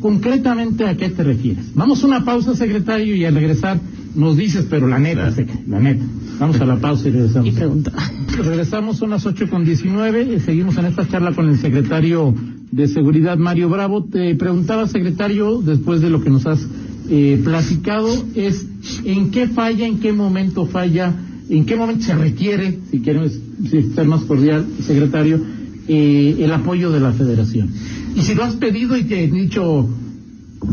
concretamente 0.00 0.86
a 0.86 0.96
qué 0.96 1.10
te 1.10 1.22
refieres? 1.22 1.74
Vamos 1.74 2.02
a 2.02 2.06
una 2.06 2.24
pausa, 2.24 2.54
secretario, 2.54 3.14
y 3.14 3.24
al 3.24 3.34
regresar 3.34 3.80
nos 4.14 4.36
dices, 4.36 4.66
pero 4.68 4.88
la 4.88 4.98
neta, 4.98 5.32
la 5.68 5.80
neta. 5.80 6.04
Vamos 6.38 6.60
a 6.60 6.64
la 6.64 6.76
pausa 6.78 7.08
y 7.08 7.12
regresamos. 7.12 7.48
Y 7.48 7.52
pregunta. 7.52 7.92
Regresamos, 8.38 8.96
son 8.96 9.10
las 9.10 9.26
8 9.26 9.48
con 9.50 9.64
19. 9.64 10.34
eh, 10.34 10.40
Seguimos 10.40 10.76
en 10.78 10.86
esta 10.86 11.06
charla 11.06 11.32
con 11.32 11.48
el 11.48 11.58
secretario 11.58 12.34
de 12.70 12.88
Seguridad, 12.88 13.36
Mario 13.36 13.68
Bravo. 13.68 14.04
Te 14.04 14.34
preguntaba, 14.36 14.86
secretario, 14.88 15.60
después 15.60 16.00
de 16.00 16.08
lo 16.08 16.22
que 16.22 16.30
nos 16.30 16.46
has 16.46 16.66
eh, 17.10 17.40
platicado, 17.44 18.08
es 18.34 18.66
en 19.04 19.30
qué 19.30 19.48
falla, 19.48 19.86
en 19.86 20.00
qué 20.00 20.12
momento 20.12 20.64
falla, 20.66 21.14
en 21.50 21.66
qué 21.66 21.76
momento 21.76 22.04
se 22.04 22.14
requiere, 22.14 22.78
si 22.90 23.00
queremos 23.00 23.32
si 23.68 23.82
ser 23.94 24.06
más 24.06 24.22
cordial, 24.22 24.64
secretario, 24.80 25.40
eh, 25.88 26.36
el 26.38 26.52
apoyo 26.52 26.90
de 26.90 27.00
la 27.00 27.12
federación. 27.12 27.68
Y 28.16 28.22
si 28.22 28.34
lo 28.34 28.44
has 28.44 28.54
pedido 28.56 28.96
y 28.96 29.04
te 29.04 29.24
he 29.24 29.28
dicho, 29.28 29.88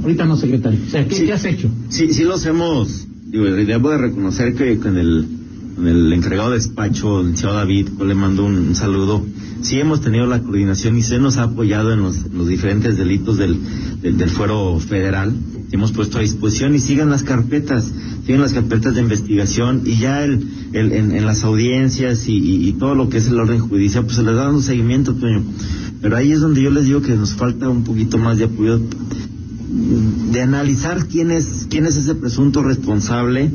ahorita 0.01 0.25
no, 0.25 0.35
secretario, 0.37 0.79
o 0.85 0.89
sea, 0.89 1.07
¿qué, 1.07 1.15
Sí. 1.15 1.25
qué 1.25 1.33
has 1.33 1.45
hecho? 1.45 1.69
Sí, 1.89 2.13
sí 2.13 2.23
los 2.23 2.45
hemos, 2.45 3.07
digo, 3.27 3.45
debo 3.45 3.91
de 3.91 3.97
reconocer 3.97 4.53
que 4.55 4.77
con 4.79 4.97
el, 4.97 5.25
el 5.85 6.11
encargado 6.13 6.49
de 6.49 6.55
despacho, 6.55 7.19
el 7.19 7.27
licenciado 7.27 7.55
David, 7.55 7.89
pues 7.97 8.07
le 8.07 8.15
mando 8.15 8.45
un, 8.45 8.75
saludo. 8.75 9.25
Sí 9.61 9.79
hemos 9.79 10.01
tenido 10.01 10.25
la 10.25 10.41
coordinación 10.41 10.97
y 10.97 11.03
se 11.03 11.19
nos 11.19 11.37
ha 11.37 11.43
apoyado 11.43 11.91
en 11.93 12.01
los, 12.01 12.47
diferentes 12.47 12.97
delitos 12.97 13.37
del, 13.37 13.57
del, 14.01 14.29
fuero 14.29 14.79
federal. 14.79 15.33
Hemos 15.71 15.91
puesto 15.91 16.17
a 16.17 16.21
disposición 16.21 16.75
y 16.75 16.79
sigan 16.79 17.09
las 17.09 17.23
carpetas, 17.23 17.91
siguen 18.25 18.41
las 18.41 18.53
carpetas 18.53 18.95
de 18.95 19.01
investigación 19.01 19.81
y 19.85 19.97
ya 19.97 20.23
el, 20.23 20.47
en, 20.73 21.25
las 21.25 21.43
audiencias 21.43 22.25
y 22.27 22.73
todo 22.79 22.95
lo 22.95 23.09
que 23.09 23.17
es 23.17 23.27
el 23.27 23.39
orden 23.39 23.59
judicial, 23.59 24.05
pues 24.05 24.15
se 24.15 24.23
les 24.23 24.35
da 24.35 24.49
un 24.49 24.63
seguimiento, 24.63 25.13
Toño. 25.13 25.43
Pero 26.01 26.15
ahí 26.15 26.31
es 26.31 26.41
donde 26.41 26.61
yo 26.61 26.69
les 26.69 26.85
digo 26.85 27.01
que 27.01 27.15
nos 27.15 27.33
falta 27.33 27.69
un 27.69 27.83
poquito 27.83 28.17
más 28.17 28.37
de 28.37 28.45
apoyo 28.45 28.79
de 30.31 30.41
analizar 30.41 31.07
quién 31.07 31.29
es 31.29 31.67
quién 31.69 31.85
es 31.85 31.97
ese 31.97 32.15
presunto 32.15 32.63
responsable 32.63 33.51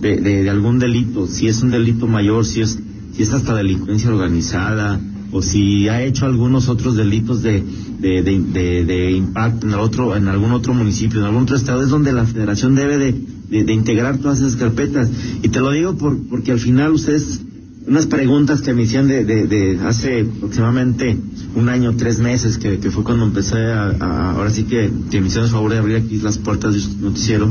de, 0.00 0.16
de, 0.20 0.48
algún 0.50 0.78
delito, 0.78 1.26
si 1.26 1.48
es 1.48 1.62
un 1.62 1.70
delito 1.70 2.06
mayor, 2.06 2.44
si 2.44 2.60
es 2.60 2.78
si 3.14 3.22
es 3.22 3.32
hasta 3.32 3.54
delincuencia 3.54 4.10
organizada 4.10 5.00
o 5.32 5.42
si 5.42 5.88
ha 5.88 6.02
hecho 6.02 6.24
algunos 6.26 6.68
otros 6.68 6.96
delitos 6.96 7.42
de 7.42 7.62
de, 7.98 8.22
de, 8.22 8.84
de- 8.84 9.10
impacto 9.12 9.66
en 9.66 9.72
el 9.72 9.80
otro 9.80 10.14
en 10.16 10.28
algún 10.28 10.52
otro 10.52 10.72
municipio, 10.72 11.18
en 11.20 11.26
algún 11.26 11.42
otro 11.42 11.56
estado 11.56 11.82
es 11.82 11.88
donde 11.88 12.12
la 12.12 12.24
Federación 12.24 12.74
debe 12.76 12.96
de, 12.98 13.72
integrar 13.72 14.18
todas 14.18 14.38
esas 14.38 14.56
carpetas 14.56 15.08
y 15.42 15.48
te 15.48 15.58
lo 15.60 15.70
digo 15.72 15.96
por, 15.96 16.16
porque 16.28 16.52
al 16.52 16.60
final 16.60 16.92
ustedes 16.92 17.40
unas 17.86 18.06
preguntas 18.06 18.60
que 18.60 18.74
me 18.74 18.82
hicieron 18.82 19.08
de, 19.08 19.78
hace 19.84 20.20
aproximadamente 20.20 21.16
un 21.56 21.68
año, 21.70 21.96
tres 21.96 22.18
meses, 22.20 22.58
que, 22.58 22.78
que 22.78 22.90
fue 22.90 23.02
cuando 23.02 23.24
empecé 23.24 23.56
a, 23.72 23.96
a- 23.98 24.30
ahora 24.32 24.50
sí 24.50 24.64
que, 24.64 24.90
que 25.10 25.20
me 25.22 25.28
hicieron 25.28 25.46
el 25.46 25.52
favor 25.52 25.72
de 25.72 25.78
abrir 25.78 25.96
aquí 25.96 26.18
las 26.18 26.36
puertas 26.38 26.74
de 26.74 26.80
su 26.80 26.98
noticiero. 27.00 27.50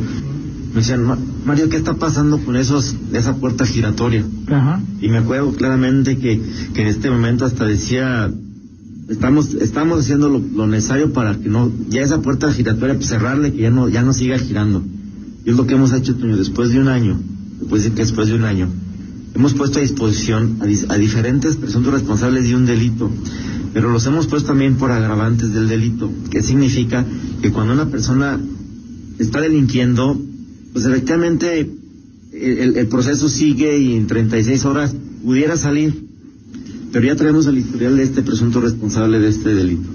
Me 0.77 0.83
decían, 0.83 1.03
"Ma- 1.05 1.17
Mario, 1.43 1.69
¿qué 1.69 1.77
está 1.77 1.95
pasando 1.95 2.37
con 2.37 2.55
esos, 2.55 2.95
esa 3.11 3.35
puerta 3.37 3.65
giratoria? 3.65 4.23
Ajá. 4.45 4.79
Y 5.01 5.09
me 5.09 5.17
acuerdo 5.17 5.51
claramente 5.53 6.19
que, 6.19 6.39
que 6.75 6.81
en 6.83 6.87
este 6.87 7.09
momento 7.09 7.45
hasta 7.45 7.65
decía, 7.65 8.29
estamos, 9.09 9.55
estamos 9.55 10.01
haciendo 10.01 10.29
lo, 10.29 10.37
lo 10.37 10.67
necesario 10.67 11.13
para 11.13 11.35
que 11.39 11.49
no, 11.49 11.71
ya 11.89 12.01
esa 12.01 12.21
puerta 12.21 12.53
giratoria, 12.53 12.93
pues 12.93 13.07
cerrarle, 13.07 13.53
que 13.53 13.63
ya 13.63 13.71
no, 13.71 13.89
ya 13.89 14.03
no 14.03 14.13
siga 14.13 14.37
girando. 14.37 14.83
Y 15.45 15.49
es 15.49 15.55
lo 15.57 15.65
que 15.65 15.73
hemos 15.73 15.93
hecho, 15.93 16.13
después 16.13 16.69
de 16.69 16.79
un 16.79 16.89
año, 16.89 17.19
después 17.59 17.83
de 17.83 17.89
después 17.89 18.27
de 18.27 18.35
un 18.35 18.43
año, 18.43 18.67
hemos 19.33 19.55
puesto 19.55 19.79
a 19.79 19.81
disposición 19.81 20.59
a, 20.61 20.93
a 20.93 20.97
diferentes 20.99 21.55
presuntos 21.55 21.91
responsables 21.91 22.47
de 22.47 22.55
un 22.55 22.67
delito, 22.67 23.09
pero 23.73 23.89
los 23.91 24.05
hemos 24.05 24.27
puesto 24.27 24.49
también 24.49 24.75
por 24.75 24.91
agravantes 24.91 25.51
del 25.55 25.67
delito, 25.69 26.11
que 26.29 26.43
significa 26.43 27.03
que 27.41 27.51
cuando 27.51 27.73
una 27.73 27.87
persona 27.87 28.39
está 29.17 29.41
delinquiendo, 29.41 30.21
pues 30.77 30.85
efectivamente 30.85 31.67
el, 32.33 32.87
proceso 32.87 33.27
sigue 33.29 33.79
y 33.79 33.95
en 33.95 34.05
36 34.05 34.63
horas 34.65 34.95
pudiera 35.25 35.57
salir, 35.57 36.05
pero 36.91 37.07
ya 37.07 37.15
traemos 37.15 37.47
el 37.47 37.57
historial 37.57 37.97
de 37.97 38.03
este 38.03 38.21
presunto 38.21 38.61
responsable 38.61 39.19
de 39.19 39.27
este 39.27 39.55
delito. 39.55 39.89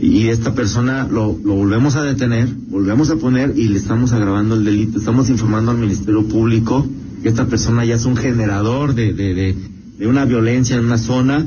Y 0.00 0.28
esta 0.28 0.54
persona 0.54 1.08
lo, 1.10 1.32
volvemos 1.32 1.96
a 1.96 2.04
detener, 2.04 2.46
volvemos 2.68 3.10
a 3.10 3.16
poner 3.16 3.54
y 3.58 3.66
le 3.66 3.78
estamos 3.78 4.12
agravando 4.12 4.54
el 4.54 4.64
delito. 4.64 4.96
Estamos 4.96 5.28
informando 5.28 5.72
al 5.72 5.78
Ministerio 5.78 6.22
Público 6.28 6.86
que 7.24 7.28
esta 7.28 7.46
persona 7.46 7.84
ya 7.84 7.96
es 7.96 8.04
un 8.04 8.16
generador 8.16 8.94
de, 8.94 9.12
de, 9.12 9.56
de 9.98 10.06
una 10.06 10.24
violencia 10.24 10.76
en 10.76 10.84
una 10.84 10.98
zona 10.98 11.44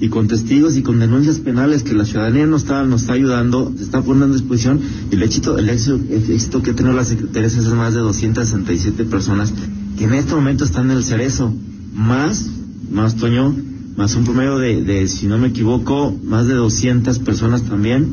y 0.00 0.08
con 0.08 0.28
testigos 0.28 0.76
y 0.76 0.82
con 0.82 0.98
denuncias 0.98 1.38
penales 1.38 1.82
que 1.82 1.94
la 1.94 2.04
ciudadanía 2.04 2.46
nos 2.46 2.62
está, 2.62 2.84
nos 2.84 3.02
está 3.02 3.12
ayudando, 3.12 3.72
se 3.76 3.84
está 3.84 4.02
poniendo 4.02 4.34
a 4.34 4.38
disposición 4.38 4.80
y 5.10 5.14
el 5.14 5.22
éxito, 5.22 5.58
el 5.58 5.68
éxito, 5.68 6.00
el 6.08 6.30
éxito 6.30 6.62
que 6.62 6.70
ha 6.70 6.74
tenido 6.74 6.94
la 6.94 7.04
Secretaría 7.04 7.48
es 7.48 7.68
más 7.68 7.94
de 7.94 8.00
267 8.00 9.04
personas 9.04 9.52
que 9.98 10.04
en 10.04 10.14
este 10.14 10.34
momento 10.34 10.64
están 10.64 10.90
en 10.90 10.96
el 10.96 11.04
cerezo, 11.04 11.54
más, 11.94 12.48
más 12.90 13.16
Toño, 13.16 13.54
más 13.96 14.14
un 14.14 14.24
promedio 14.24 14.58
de, 14.58 14.82
de, 14.82 15.06
si 15.06 15.26
no 15.26 15.36
me 15.36 15.48
equivoco, 15.48 16.16
más 16.24 16.46
de 16.46 16.54
200 16.54 17.18
personas 17.18 17.62
también 17.62 18.08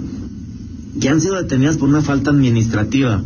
que 0.99 1.09
han 1.09 1.21
sido 1.21 1.35
detenidas 1.35 1.77
por 1.77 1.87
una 1.87 2.01
falta 2.01 2.31
administrativa. 2.31 3.23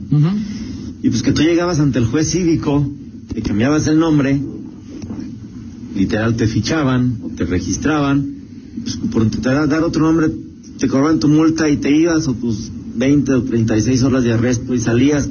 Y 1.01 1.10
pues 1.10 1.24
que 1.24 1.32
tú 1.32 1.41
llegabas 1.41 1.80
ante 1.80 2.00
el 2.00 2.06
juez 2.06 2.30
cívico, 2.30 2.88
te 3.34 3.41
cambiabas 3.41 3.88
el 3.88 3.98
nombre, 3.98 4.39
literal 5.96 6.36
te 6.36 6.48
fichaban 6.48 7.18
te 7.36 7.46
registraban, 7.46 8.40
pues 8.83 8.97
por 9.11 9.29
te 9.29 9.37
da- 9.41 9.67
dar 9.67 9.83
otro 9.83 10.03
nombre, 10.03 10.31
te 10.79 10.87
cobraban 10.87 11.19
tu 11.19 11.27
multa 11.27 11.69
y 11.69 11.77
te 11.77 11.91
ibas 11.95 12.27
o 12.27 12.33
tus 12.33 12.71
20 12.95 13.33
o 13.33 13.43
36 13.43 14.03
horas 14.03 14.23
de 14.23 14.33
arresto 14.33 14.73
y 14.73 14.79
salías, 14.79 15.29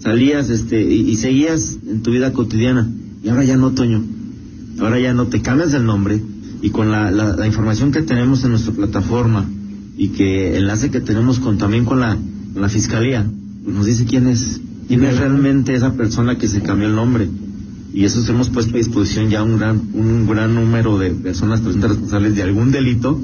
salías 0.00 0.50
este 0.50 0.82
y, 0.82 1.10
y 1.10 1.16
seguías 1.16 1.78
en 1.86 2.02
tu 2.02 2.10
vida 2.10 2.32
cotidiana. 2.32 2.88
Y 3.22 3.28
ahora 3.28 3.44
ya 3.44 3.56
no, 3.56 3.72
Toño. 3.72 4.02
Ahora 4.80 4.98
ya 4.98 5.14
no 5.14 5.26
te 5.28 5.42
cambias 5.42 5.72
el 5.74 5.84
nombre 5.84 6.20
y 6.62 6.70
con 6.70 6.90
la, 6.90 7.10
la, 7.10 7.36
la 7.36 7.46
información 7.46 7.92
que 7.92 8.02
tenemos 8.02 8.42
en 8.44 8.50
nuestra 8.50 8.72
plataforma 8.72 9.48
y 9.96 10.08
que 10.08 10.56
enlace 10.56 10.90
que 10.90 11.00
tenemos 11.00 11.38
con 11.38 11.58
también 11.58 11.84
con 11.84 12.00
la, 12.00 12.16
con 12.52 12.62
la 12.62 12.68
fiscalía, 12.68 13.30
pues 13.64 13.76
nos 13.76 13.86
dice 13.86 14.06
quién 14.06 14.26
es, 14.26 14.60
quién 14.88 15.04
es 15.04 15.18
realmente 15.18 15.74
esa 15.74 15.92
persona 15.94 16.38
que 16.38 16.48
se 16.48 16.62
cambió 16.62 16.88
el 16.88 16.94
nombre. 16.96 17.28
Y 17.94 18.04
eso 18.04 18.20
hemos 18.30 18.48
puesto 18.48 18.74
a 18.74 18.78
disposición 18.78 19.28
ya 19.28 19.42
un 19.42 19.58
gran, 19.58 19.80
un 19.92 20.26
gran 20.26 20.54
número 20.54 20.98
de 20.98 21.10
personas 21.10 21.60
presuntas 21.60 21.90
responsables 21.90 22.34
de 22.34 22.42
algún 22.42 22.72
delito 22.72 23.20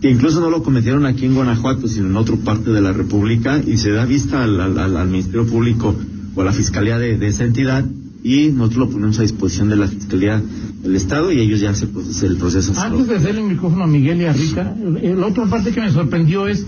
que 0.00 0.10
incluso 0.10 0.40
no 0.40 0.50
lo 0.50 0.62
cometieron 0.62 1.04
aquí 1.06 1.26
en 1.26 1.34
Guanajuato, 1.34 1.86
sino 1.86 2.06
en 2.06 2.16
otra 2.16 2.36
parte 2.36 2.70
de 2.70 2.80
la 2.80 2.92
República, 2.92 3.60
y 3.64 3.76
se 3.76 3.90
da 3.90 4.06
vista 4.06 4.42
al, 4.42 5.08
Ministerio 5.08 5.46
Público 5.46 5.94
o 6.34 6.40
a 6.40 6.44
la 6.44 6.52
Fiscalía 6.52 6.98
de, 6.98 7.26
esa 7.26 7.44
entidad, 7.44 7.84
y 8.22 8.48
nosotros 8.48 8.78
lo 8.78 8.90
ponemos 8.90 9.18
a 9.18 9.22
disposición 9.22 9.68
de 9.68 9.76
la 9.76 9.88
Fiscalía 9.88 10.42
del 10.82 10.96
Estado, 10.96 11.30
y 11.32 11.40
ellos 11.40 11.60
ya 11.60 11.74
se 11.74 11.86
procesa 11.86 12.26
el 12.26 12.36
proceso. 12.36 12.72
Antes 12.80 13.08
de 13.08 13.16
hacer 13.16 13.36
el 13.36 13.44
micrófono 13.44 13.84
a 13.84 13.86
Miguel 13.86 14.22
y 14.22 14.24
a 14.24 14.32
Rita, 14.32 14.74
la 14.74 15.26
otra 15.26 15.46
parte 15.46 15.70
que 15.70 15.80
me 15.80 15.90
sorprendió 15.90 16.46
es 16.46 16.64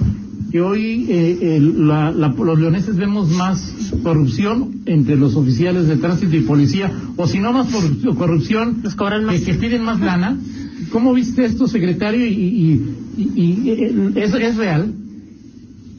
que 0.52 0.61
hoy 0.61 1.06
eh, 1.09 1.56
el- 1.56 1.88
la- 1.88 2.12
la- 2.12 2.28
los 2.28 2.61
leoneses 2.61 2.94
vemos 2.97 3.30
más 3.30 3.75
corrupción 4.02 4.82
entre 4.85 5.16
los 5.16 5.35
oficiales 5.35 5.88
de 5.88 5.97
tránsito 5.97 6.37
y 6.37 6.42
policía, 6.42 6.92
o 7.16 7.26
si 7.26 7.38
no 7.38 7.52
más 7.54 7.68
corrupción, 7.73 8.82
cobran 8.97 9.25
más. 9.25 9.40
que, 9.40 9.44
que 9.47 9.54
piden 9.54 9.82
más 9.82 9.99
lana. 10.00 10.38
¿Cómo 10.90 11.14
viste 11.14 11.47
esto, 11.47 11.66
secretario? 11.66 12.26
Y, 12.26 12.32
y- 12.32 12.82
y- 13.16 13.32
y- 13.35 13.71
eh, 13.71 14.11
¿es, 14.16 14.35
¿Es 14.35 14.56
real? 14.56 14.92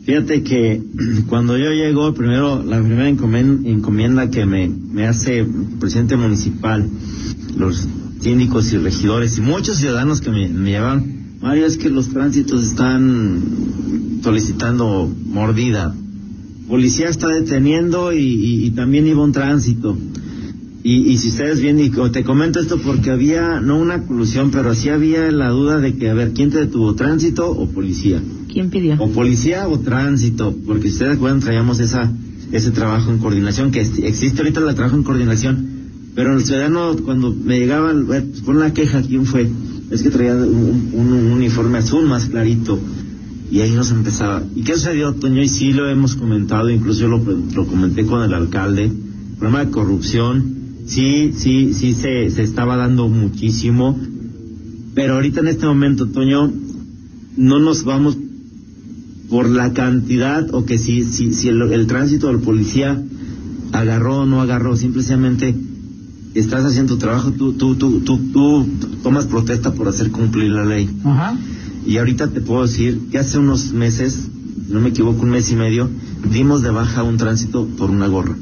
Fíjate 0.06 0.44
que 0.44 0.82
cuando 1.30 1.58
yo 1.58 1.72
llego, 1.72 2.14
primero, 2.14 2.64
la 2.64 2.78
primera 2.80 3.10
encomienda 3.10 4.30
que 4.30 4.46
me, 4.46 4.68
me 4.70 5.08
hace 5.08 5.40
el 5.40 5.48
presidente 5.80 6.16
municipal, 6.16 6.88
los 7.58 7.88
síndicos 8.20 8.72
y 8.72 8.78
regidores 8.78 9.38
y 9.38 9.42
muchos 9.42 9.78
ciudadanos 9.78 10.22
que 10.22 10.30
me, 10.30 10.48
me 10.48 10.70
llevan, 10.70 11.23
Mario, 11.44 11.66
es 11.66 11.78
que 11.78 11.90
los 11.90 12.08
tránsitos 12.10 12.64
están 12.64 13.42
solicitando 14.24 15.12
mordida. 15.26 15.94
Policía 16.70 17.10
está 17.10 17.28
deteniendo 17.28 18.14
y, 18.14 18.20
y- 18.20 18.66
y 18.66 18.72
también 18.72 19.06
iba 19.08 19.22
un 19.24 19.34
tránsito. 19.34 19.98
Y, 20.86 20.96
y 21.12 21.18
si 21.18 21.30
ustedes 21.30 21.60
bien, 21.62 21.80
y 21.80 21.90
te 21.90 22.24
comento 22.24 22.60
esto 22.62 22.78
porque 22.82 23.10
había, 23.12 23.60
no 23.60 23.78
una 23.78 24.04
colusión, 24.04 24.52
pero 24.52 24.74
sí 24.74 24.88
había 24.90 25.32
la 25.32 25.50
duda 25.50 25.80
de 25.80 25.96
que, 25.96 26.10
a 26.10 26.14
ver, 26.14 26.32
¿quién 26.34 26.50
te 26.50 26.60
detuvo, 26.60 26.96
tránsito 26.96 27.50
o 27.52 27.68
policía? 27.70 28.22
¿Quién 28.52 28.70
pidió? 28.70 28.96
o 29.00 29.10
policía 29.12 29.68
o 29.68 29.80
tránsito, 29.80 30.56
porque 30.66 30.88
si 30.88 30.94
ustedes 30.94 31.16
acuerdan 31.18 31.40
traíamos 31.42 31.80
esa 31.80 32.12
ese 32.52 32.70
trabajo 32.72 33.10
en 33.12 33.18
coordinación 33.18 33.72
que 33.72 33.82
existe 33.82 34.40
ahorita 34.42 34.60
el 34.60 34.76
trabajo 34.76 34.96
en 34.96 35.04
coordinación, 35.04 35.68
Pero 36.16 36.38
el 36.38 36.46
ciudadano, 36.46 36.96
cuando 37.04 37.34
me 37.34 37.58
llegaban, 37.58 38.06
pues, 38.06 38.24
pon 38.46 38.60
la 38.60 38.72
queja, 38.74 39.02
¿quién 39.02 39.26
fue? 39.26 39.50
Es 39.94 40.02
que 40.02 40.10
traía 40.10 40.34
un, 40.36 40.90
un- 40.94 41.14
un 41.14 41.32
uniforme 41.32 41.78
azul 41.78 42.08
más 42.08 42.26
clarito. 42.26 42.80
Y 43.52 43.60
ahí 43.62 43.72
nos 43.72 43.92
empezaba. 43.92 44.42
¿Y 44.56 44.64
qué 44.64 44.74
sucedió, 44.74 45.14
Toño? 45.14 45.42
Y 45.42 45.48
sí 45.48 45.72
lo 45.74 45.88
hemos 45.88 46.16
comentado, 46.16 46.70
incluso 46.72 47.02
yo 47.02 47.08
lo, 47.08 47.20
lo 47.20 47.68
comenté 47.68 48.06
con 48.06 48.24
el 48.24 48.34
alcalde. 48.34 48.92
Problema 49.38 49.64
de 49.66 49.72
corrupción, 49.72 50.56
sí, 50.88 51.32
sí, 51.36 51.74
sí 51.74 51.94
se, 51.94 52.32
se 52.32 52.42
estaba 52.42 52.76
dando 52.78 53.08
muchísimo. 53.08 54.00
Pero 54.96 55.14
ahorita 55.16 55.42
en 55.42 55.48
este 55.50 55.66
momento, 55.68 56.08
Toño, 56.08 56.52
no 57.38 57.60
nos 57.60 57.84
vamos 57.84 58.18
por 59.30 59.50
la 59.50 59.74
cantidad 59.74 60.54
o 60.54 60.66
que 60.66 60.78
si, 60.80 61.04
si, 61.04 61.34
si 61.34 61.50
el, 61.50 61.62
el 61.72 61.86
tránsito 61.88 62.28
del 62.28 62.40
policía 62.40 63.02
agarró 63.72 64.22
o 64.22 64.26
no 64.26 64.42
agarró, 64.42 64.76
simplemente 64.76 65.56
estás 66.40 66.66
haciendo 66.66 66.94
tu 66.94 67.00
trabajo, 67.00 67.32
tú, 67.32 67.54
tú, 67.54 67.76
tú, 67.76 68.00
tú, 68.02 68.18
tú 68.34 68.68
tomas 69.04 69.26
protesta 69.28 69.74
por 69.74 69.88
hacer 69.88 70.12
cumplir 70.12 70.52
la 70.52 70.66
ley. 70.66 70.90
Ajá. 71.04 71.38
Y 71.86 71.98
ahorita 71.98 72.30
te 72.30 72.42
puedo 72.42 72.64
decir 72.64 73.00
que 73.12 73.18
hace 73.20 73.38
unos 73.38 73.72
meses, 73.72 74.28
no 74.70 74.80
me 74.80 74.90
equivoco, 74.90 75.22
un 75.24 75.30
mes 75.30 75.52
y 75.52 75.56
medio, 75.56 75.90
dimos 76.32 76.62
de 76.62 76.72
baja 76.72 77.04
un 77.04 77.18
tránsito 77.18 77.68
por 77.78 77.92
una 77.92 78.08
gorra. 78.08 78.36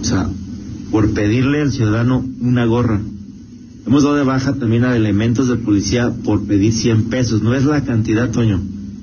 O 0.00 0.04
sea, 0.04 0.28
por 0.90 1.10
pedirle 1.12 1.62
al 1.62 1.72
ciudadano 1.72 2.24
una 2.40 2.64
gorra. 2.66 3.00
Hemos 3.86 4.02
dado 4.02 4.16
de 4.16 4.24
baja 4.24 4.54
también 4.54 4.84
a 4.84 4.94
elementos 4.96 5.48
de 5.48 5.56
policía 5.56 6.12
por 6.24 6.44
pedir 6.44 6.72
100 6.72 7.04
pesos. 7.04 7.42
No 7.42 7.54
es 7.54 7.64
la 7.64 7.82
cantidad, 7.84 8.30
Toño, 8.30 8.60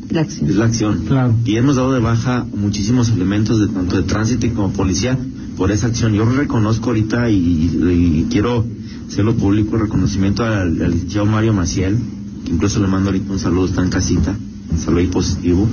La 0.10 0.22
acción. 0.22 0.50
es 0.50 0.56
la 0.56 0.66
acción. 0.66 1.04
Claro. 1.06 1.34
Y 1.46 1.56
hemos 1.56 1.76
dado 1.78 1.94
de 1.94 2.00
baja 2.00 2.46
muchísimos 2.56 3.10
elementos 3.10 3.60
de 3.60 3.68
tanto 3.68 3.98
de 3.98 4.04
tránsito 4.04 4.46
y 4.46 4.50
como 4.52 4.72
policía 4.72 5.18
por 5.60 5.72
esa 5.72 5.88
acción. 5.88 6.14
Yo 6.14 6.26
reconozco 6.26 6.90
ahorita 6.90 7.30
y, 7.30 7.38
y 7.38 8.28
quiero 8.32 8.66
hacerlo 9.08 9.36
público 9.36 9.76
el 9.76 9.82
reconocimiento 9.84 10.44
al, 10.44 10.82
al 10.82 10.92
licenciado 10.92 11.28
Mario 11.28 11.54
Maciel, 11.54 11.98
que 12.46 12.52
incluso 12.54 12.80
le 12.80 12.88
mando 12.88 13.10
ahorita 13.10 13.32
un 13.32 13.40
saludo, 13.40 13.66
está 13.66 13.84
en 13.84 13.90
casita, 13.90 14.36
un 14.72 14.78
saludo 14.80 15.00
ahí 15.02 15.08
positivo. 15.08 15.68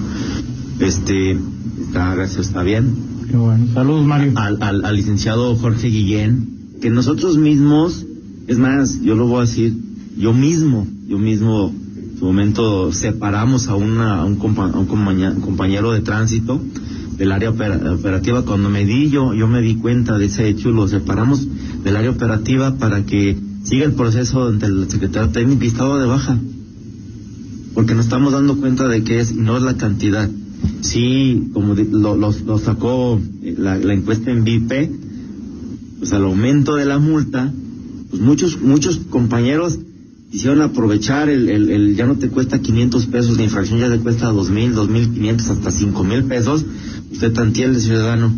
Este, 0.80 1.38
está, 1.86 2.14
gracias, 2.14 2.48
está 2.48 2.62
bien. 2.62 2.94
Qué 3.30 3.36
bueno. 3.36 3.66
Saludos, 3.72 4.04
Mario. 4.04 4.32
Al, 4.36 4.58
al, 4.60 4.84
al 4.84 4.96
licenciado 4.96 5.54
Jorge 5.56 5.88
Guillén, 5.88 6.48
que 6.82 6.90
nosotros 6.90 7.38
mismos, 7.38 8.04
es 8.48 8.58
más, 8.58 9.00
yo 9.02 9.14
lo 9.14 9.26
voy 9.26 9.38
a 9.38 9.40
decir, 9.42 9.74
yo 10.18 10.32
mismo, 10.34 10.86
yo 11.08 11.18
mismo, 11.18 11.72
en 11.96 12.18
su 12.18 12.24
momento 12.24 12.92
separamos 12.92 13.68
a, 13.68 13.74
una, 13.76 14.20
a 14.20 14.24
un, 14.24 14.38
compa- 14.38 14.72
a 14.74 14.78
un 14.78 14.86
compañero 15.40 15.92
de 15.92 16.00
tránsito 16.00 16.60
del 17.16 17.32
área 17.32 17.50
opera- 17.50 17.92
operativa. 17.92 18.42
Cuando 18.42 18.68
me 18.70 18.84
di, 18.84 19.10
yo, 19.10 19.34
yo 19.34 19.46
me 19.48 19.60
di 19.62 19.76
cuenta 19.76 20.18
de 20.18 20.26
ese 20.26 20.48
hecho, 20.48 20.70
lo 20.70 20.86
separamos 20.88 21.46
del 21.84 21.96
área 21.96 22.10
operativa 22.10 22.76
para 22.76 23.04
que 23.06 23.36
siga 23.64 23.84
el 23.84 23.92
proceso 23.92 24.48
ante 24.48 24.66
el 24.66 24.88
secretario 24.90 25.30
técnico 25.30 25.64
y 25.64 25.68
estado 25.68 25.98
de 25.98 26.06
baja. 26.06 26.38
Porque 27.74 27.94
nos 27.94 28.06
estamos 28.06 28.32
dando 28.32 28.56
cuenta 28.58 28.88
de 28.88 29.02
que 29.04 29.20
es, 29.20 29.34
no 29.34 29.56
es 29.56 29.62
la 29.62 29.76
cantidad. 29.76 30.30
Sí, 30.80 31.48
como 31.52 31.74
lo, 31.74 32.16
lo- 32.16 32.32
lo 32.32 32.58
sacó 32.58 33.20
eh, 33.42 33.54
la, 33.58 33.76
la 33.76 33.92
encuesta 33.94 34.30
en 34.30 34.44
VIP, 34.44 34.72
pues 35.98 36.12
al 36.12 36.24
aumento 36.24 36.74
de 36.76 36.84
la 36.86 36.98
multa, 36.98 37.52
pues 38.10 38.22
muchos, 38.22 38.60
muchos 38.60 38.98
compañeros 39.10 39.78
quisieron 40.30 40.60
aprovechar 40.62 41.28
el, 41.28 41.48
el, 41.48 41.70
el 41.70 41.96
ya 41.96 42.06
no 42.06 42.16
te 42.16 42.28
cuesta 42.28 42.60
500 42.60 43.06
pesos, 43.06 43.36
la 43.36 43.44
infracción 43.44 43.78
ya 43.80 43.90
te 43.90 43.98
cuesta 43.98 44.32
2.000, 44.32 44.74
2.500, 44.74 45.40
hasta 45.40 45.70
5.000 45.70 46.24
pesos, 46.28 46.64
usted 47.12 47.32
tantiel 47.32 47.70
el 47.74 47.80
ciudadano. 47.80 48.32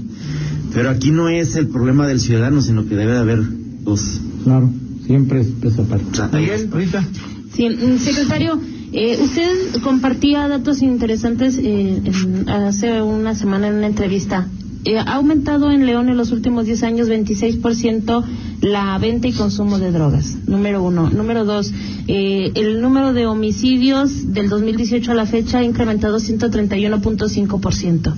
Pero 0.72 0.90
aquí 0.90 1.10
no 1.10 1.28
es 1.28 1.56
el 1.56 1.68
problema 1.68 2.06
del 2.06 2.20
ciudadano, 2.20 2.60
sino 2.60 2.86
que 2.86 2.94
debe 2.94 3.12
de 3.12 3.18
haber 3.18 3.40
dos. 3.82 4.20
Claro. 4.44 4.70
Siempre 5.06 5.40
es 5.40 5.46
peso 5.48 5.82
aparte. 5.82 6.36
Miguel, 6.38 6.68
ahorita. 6.72 7.06
Sí, 7.54 7.68
mm, 7.70 7.98
secretario, 7.98 8.60
eh, 8.92 9.18
usted 9.22 9.80
compartía 9.82 10.46
datos 10.48 10.82
interesantes 10.82 11.56
eh, 11.58 12.02
en- 12.04 12.48
hace 12.48 13.00
una 13.02 13.34
semana 13.34 13.68
en 13.68 13.74
una 13.76 13.86
entrevista. 13.86 14.46
Eh, 14.84 14.96
ha 14.98 15.14
aumentado 15.14 15.70
en 15.70 15.86
León 15.86 16.08
en 16.08 16.16
los 16.16 16.30
últimos 16.30 16.66
10 16.66 16.82
años 16.84 17.08
26% 17.08 18.24
la 18.60 18.96
venta 18.98 19.26
y 19.28 19.32
consumo 19.32 19.78
de 19.78 19.90
drogas, 19.90 20.36
número 20.46 20.82
uno. 20.82 21.10
Número 21.10 21.44
dos, 21.44 21.72
eh, 22.06 22.52
el 22.54 22.80
número 22.80 23.12
de 23.12 23.26
homicidios 23.26 24.32
del 24.32 24.48
2018 24.48 25.12
a 25.12 25.14
la 25.14 25.26
fecha 25.26 25.58
ha 25.58 25.64
incrementado 25.64 26.18
131.5%. 26.18 28.14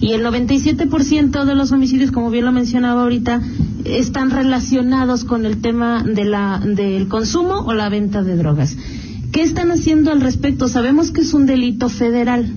Y 0.00 0.12
el 0.12 0.24
97% 0.24 1.44
de 1.44 1.54
los 1.54 1.72
homicidios, 1.72 2.10
como 2.10 2.30
bien 2.30 2.44
lo 2.44 2.52
mencionaba 2.52 3.02
ahorita, 3.02 3.42
están 3.84 4.30
relacionados 4.30 5.24
con 5.24 5.46
el 5.46 5.60
tema 5.60 6.02
de 6.02 6.24
la, 6.24 6.60
del 6.64 7.08
consumo 7.08 7.60
o 7.66 7.74
la 7.74 7.88
venta 7.88 8.22
de 8.22 8.36
drogas. 8.36 8.76
¿Qué 9.32 9.42
están 9.42 9.72
haciendo 9.72 10.12
al 10.12 10.20
respecto? 10.20 10.68
Sabemos 10.68 11.10
que 11.10 11.22
es 11.22 11.34
un 11.34 11.46
delito 11.46 11.88
federal, 11.88 12.52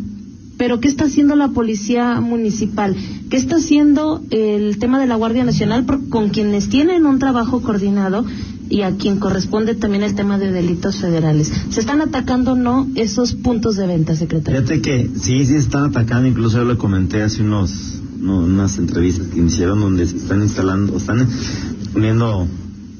pero 0.57 0.79
¿qué 0.79 0.87
está 0.87 1.05
haciendo 1.05 1.35
la 1.35 1.49
policía 1.49 2.19
municipal? 2.21 2.95
¿Qué 3.29 3.37
está 3.37 3.57
haciendo 3.57 4.21
el 4.31 4.77
tema 4.79 4.99
de 4.99 5.07
la 5.07 5.15
Guardia 5.15 5.43
Nacional 5.43 5.85
por- 5.85 6.09
con 6.09 6.29
quienes 6.29 6.69
tienen 6.69 7.05
un 7.05 7.19
trabajo 7.19 7.61
coordinado 7.61 8.25
y 8.69 8.81
a 8.81 8.91
quien 8.97 9.17
corresponde 9.19 9.75
también 9.75 10.03
el 10.03 10.15
tema 10.15 10.37
de 10.37 10.51
delitos 10.51 10.97
federales? 10.97 11.51
¿Se 11.69 11.79
están 11.79 12.01
atacando 12.01 12.53
o 12.53 12.55
no 12.55 12.87
esos 12.95 13.33
puntos 13.33 13.75
de 13.77 13.87
venta, 13.87 14.15
secretario? 14.15 14.59
Fíjate 14.61 14.81
que 14.81 15.09
sí, 15.19 15.45
sí 15.45 15.55
están 15.55 15.85
atacando, 15.85 16.27
incluso 16.27 16.57
yo 16.57 16.63
lo 16.65 16.77
comenté 16.77 17.21
hace 17.21 17.43
unos, 17.43 18.01
no, 18.19 18.39
unas 18.39 18.77
entrevistas 18.77 19.27
que 19.27 19.39
me 19.41 19.47
hicieron 19.47 19.79
donde 19.79 20.07
se 20.07 20.17
están 20.17 20.41
instalando, 20.41 20.97
están 20.97 21.27
poniendo, 21.93 22.47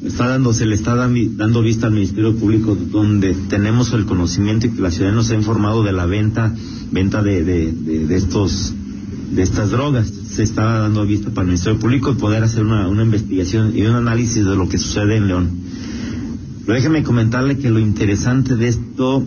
está 0.08 0.28
dando, 0.28 0.54
se 0.54 0.66
le 0.66 0.76
está 0.76 0.96
dando, 0.96 1.62
vista 1.62 1.88
al 1.88 1.94
Ministerio 1.94 2.36
Público 2.36 2.76
donde 2.76 3.34
tenemos 3.50 3.94
el 3.94 4.06
conocimiento 4.06 4.68
y 4.68 4.72
que 4.72 4.82
la 4.82 4.92
ciudad 4.92 5.12
nos 5.12 5.30
ha 5.32 5.36
informado 5.36 5.84
de 5.84 5.92
la 5.92 6.06
venta, 6.06 6.54
venta 6.92 7.22
de, 7.22 7.44
de, 7.44 8.16
estos, 8.16 8.74
de 9.32 9.44
estas 9.44 9.72
drogas. 9.72 10.08
Se 10.08 10.44
está 10.44 10.80
dando 10.80 11.06
vista 11.06 11.30
para 11.30 11.42
el 11.42 11.48
Ministerio 11.48 11.80
Público 11.80 12.16
poder 12.16 12.44
hacer 12.44 12.64
una, 12.64 12.88
una 12.88 13.04
investigación 13.04 13.78
y 13.78 13.82
un 13.84 13.96
análisis 13.96 14.44
de 14.44 14.56
lo 14.56 14.70
que 14.70 14.78
sucede 14.78 15.18
en 15.18 15.28
León. 15.28 15.50
Pero 16.66 16.76
déjeme 16.76 17.04
comentarle 17.04 17.58
que 17.58 17.70
lo 17.70 17.80
interesante 17.80 18.56
de 18.56 18.68
esto 18.68 19.24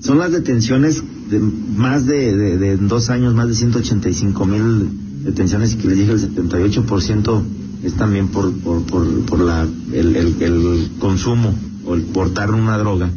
son 0.00 0.18
las 0.18 0.32
detenciones 0.32 1.02
de 1.30 1.40
más 1.40 2.06
de, 2.06 2.36
de, 2.58 2.76
dos 2.76 3.10
años, 3.10 3.34
más 3.34 3.48
de 3.48 3.54
185 3.54 4.44
mil 4.44 4.88
detenciones 5.24 5.74
y 5.74 5.76
que 5.76 5.88
les 5.88 5.98
dije 5.98 6.12
el 6.12 6.20
78% 6.20 7.42
es 7.84 7.94
también 7.94 8.28
por, 8.28 8.52
por, 8.60 8.82
por, 8.82 9.06
por 9.26 9.40
la, 9.40 9.66
consumo 11.24 11.54
o 11.86 11.94
el 11.94 12.02
portar 12.02 12.50
una 12.52 12.78
droga. 12.78 13.10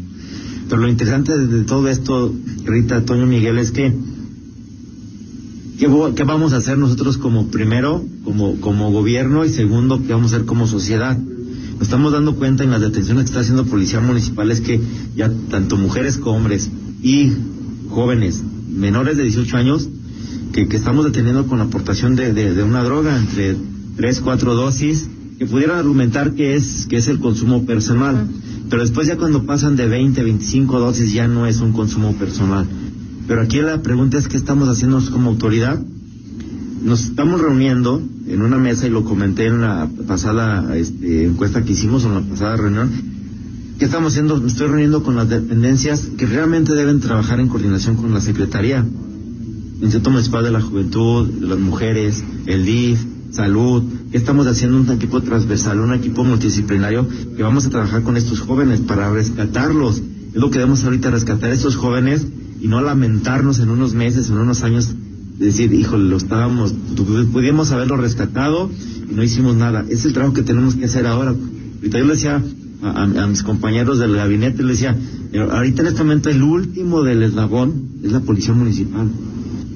Pero 0.70 0.82
lo 0.82 0.90
interesante 0.90 1.38
de, 1.38 1.64
todo 1.64 1.88
esto, 1.88 2.34
Rita, 2.66 3.06
Toño 3.06 3.26
Miguel, 3.26 3.58
es 3.58 3.72
que 3.72 3.94
¿Qué, 5.80 5.88
qué 6.16 6.24
vamos 6.24 6.54
a 6.54 6.58
hacer 6.58 6.78
nosotros 6.80 7.20
como 7.20 7.50
primero, 7.50 8.04
como, 8.24 8.60
como 8.60 8.92
gobierno 8.92 9.46
y 9.46 9.50
segundo, 9.50 10.02
qué 10.02 10.14
vamos 10.14 10.34
a 10.34 10.38
hacer 10.38 10.48
como 10.48 10.66
sociedad? 10.66 11.16
Nos 11.16 11.84
estamos 11.84 12.12
dando 12.12 12.36
cuenta 12.36 12.64
en 12.64 12.72
las 12.72 12.82
detenciones 12.82 13.26
que 13.26 13.28
está 13.28 13.42
haciendo 13.42 13.66
Policía 13.66 14.00
Municipal 14.00 14.50
es 14.50 14.62
que 14.62 14.82
ya 15.16 15.32
tanto 15.52 15.78
mujeres 15.78 16.18
como 16.18 16.38
hombres 16.38 16.72
y 17.04 17.32
jóvenes 17.90 18.42
menores 18.68 19.18
de 19.18 19.24
18 19.24 19.58
años 19.58 19.88
que, 20.52 20.68
que 20.68 20.78
estamos 20.78 21.06
deteniendo 21.06 21.46
con 21.46 21.60
la 21.60 21.66
aportación 21.66 22.16
de, 22.16 22.34
de, 22.34 22.56
de 22.56 22.64
una 22.64 22.84
droga 22.84 23.16
entre 23.16 23.56
3, 23.98 24.22
4 24.22 24.56
dosis 24.56 25.08
que 25.38 25.46
pudieran 25.46 25.78
argumentar 25.78 26.34
que 26.34 26.56
es, 26.56 26.88
que 26.88 26.98
es 26.98 27.08
el 27.08 27.20
consumo 27.20 27.66
personal. 27.66 28.28
Pero 28.70 28.82
después 28.82 29.08
ya 29.08 29.18
cuando 29.18 29.46
pasan 29.46 29.76
de 29.76 29.88
20, 29.88 30.24
25 30.24 30.80
dosis 30.80 31.14
ya 31.14 31.28
no 31.28 31.46
es 31.46 31.62
un 31.62 31.74
consumo 31.74 32.14
personal. 32.14 32.66
Pero 33.28 33.42
aquí 33.42 33.62
la 33.62 33.82
pregunta 33.82 34.18
es 34.18 34.28
qué 34.28 34.38
estamos 34.38 34.68
haciendo 34.68 35.00
como 35.12 35.30
autoridad. 35.30 35.80
Nos 36.84 37.04
estamos 37.04 37.40
reuniendo 37.40 38.02
en 38.28 38.42
una 38.42 38.58
mesa 38.58 38.88
y 38.88 38.90
lo 38.90 39.04
comenté 39.04 39.48
en 39.48 39.62
la 39.62 39.90
pasada 40.08 40.76
este, 40.76 41.26
encuesta 41.26 41.64
que 41.64 41.74
hicimos 41.74 42.04
en 42.06 42.16
la 42.16 42.22
pasada 42.22 42.56
reunión. 42.58 42.90
¿Qué 43.78 43.86
estamos 43.86 44.14
haciendo? 44.14 44.38
Me 44.42 44.48
estoy 44.48 44.68
reuniendo 44.68 45.04
con 45.04 45.16
las 45.16 45.30
dependencias 45.30 46.10
que 46.18 46.26
realmente 46.26 46.74
deben 46.74 47.00
trabajar 47.00 47.40
en 47.40 47.48
coordinación 47.48 47.96
con 47.96 48.14
la 48.14 48.22
Secretaría. 48.22 48.84
Instituto 49.82 50.10
Municipal 50.10 50.44
de 50.44 50.52
la 50.52 50.62
Juventud, 50.62 51.30
las 51.42 51.60
Mujeres, 51.60 52.24
el 52.48 52.66
DIF, 52.66 53.06
Salud. 53.32 53.84
¿Qué 54.12 54.18
estamos 54.18 54.48
haciendo? 54.48 54.78
Un 54.80 54.90
equipo 54.92 55.22
transversal, 55.22 55.80
un 55.80 55.94
equipo 55.94 56.24
multidisciplinario 56.24 57.08
que 57.36 57.44
vamos 57.44 57.66
a 57.66 57.70
trabajar 57.70 58.04
con 58.04 58.18
estos 58.18 58.40
jóvenes 58.40 58.80
para 58.82 59.12
rescatarlos. 59.12 59.98
Es 59.98 60.36
lo 60.36 60.50
que 60.50 60.60
debemos 60.60 60.84
ahorita, 60.84 61.12
rescatar 61.12 61.52
a 61.52 61.54
estos 61.54 61.76
jóvenes 61.76 62.26
y 62.62 62.68
no 62.68 62.82
lamentarnos 62.82 63.60
en 63.60 63.70
unos 63.70 63.94
meses, 63.94 64.30
en 64.30 64.38
unos 64.38 64.64
años, 64.64 64.90
de 65.38 65.46
decir, 65.46 65.72
híjole, 65.74 66.10
lo 66.10 66.18
estábamos, 66.18 66.74
pudimos 67.32 67.72
haberlo 67.72 67.98
rescatado 67.98 68.72
y 69.10 69.14
no 69.14 69.24
hicimos 69.24 69.56
nada. 69.56 69.86
Es 69.90 70.06
el 70.06 70.14
trabajo 70.14 70.34
que 70.34 70.42
tenemos 70.42 70.76
que 70.76 70.86
hacer 70.86 71.06
ahora. 71.06 71.36
Ahorita 71.76 72.00
yo 72.00 72.06
le 72.06 72.14
decía 72.14 72.44
a, 72.82 73.28
mis 73.28 73.44
compañeros 73.44 74.00
del 74.00 74.16
gabinete, 74.16 74.64
le 74.64 74.72
decía, 74.72 74.96
"Eh, 75.34 75.40
ahorita 75.40 75.82
en 75.82 75.88
este 75.90 76.04
momento 76.04 76.30
el 76.30 76.42
último 76.42 77.04
del 77.04 77.24
eslabón 77.24 77.74
es 78.04 78.12
la 78.12 78.20
policía 78.22 78.54
municipal. 78.54 79.10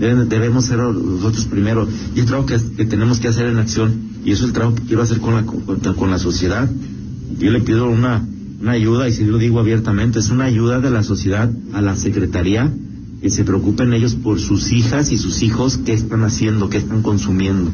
Deben- 0.02 0.28
debemos 0.28 0.66
ser 0.66 0.80
nosotros 0.80 1.46
primero. 1.46 1.88
Y 2.16 2.20
el 2.22 2.26
trabajo 2.26 2.48
que, 2.48 2.86
tenemos 2.86 3.20
que 3.20 3.28
hacer 3.28 3.46
en 3.48 3.58
acción 3.60 3.90
Y 4.26 4.32
eso 4.32 4.44
es 4.44 4.48
el 4.50 4.54
trabajo 4.54 4.76
que 4.76 4.84
quiero 4.84 5.02
hacer 5.04 5.20
con 5.20 5.36
la, 5.36 5.44
con, 5.46 5.64
con 5.96 6.10
la 6.12 6.18
sociedad. 6.20 6.70
Yo 7.40 7.52
le 7.52 7.62
pido 7.62 7.88
una, 7.90 8.26
una 8.62 8.72
ayuda, 8.72 9.08
y 9.08 9.14
si 9.14 9.24
lo 9.26 9.38
digo 9.38 9.60
abiertamente, 9.60 10.20
es 10.20 10.30
una 10.30 10.46
ayuda 10.46 10.80
de 10.80 10.90
la 10.92 11.04
sociedad 11.04 11.50
a 11.74 11.82
la 11.82 11.96
Secretaría 11.96 12.72
que 13.22 13.30
se 13.30 13.44
preocupen 13.44 13.94
ellos 13.94 14.16
por 14.16 14.40
sus 14.40 14.72
hijas 14.72 15.12
y 15.12 15.18
sus 15.18 15.44
hijos, 15.44 15.78
qué 15.86 15.94
están 15.94 16.24
haciendo, 16.24 16.70
qué 16.70 16.78
están 16.80 17.04
consumiendo. 17.04 17.72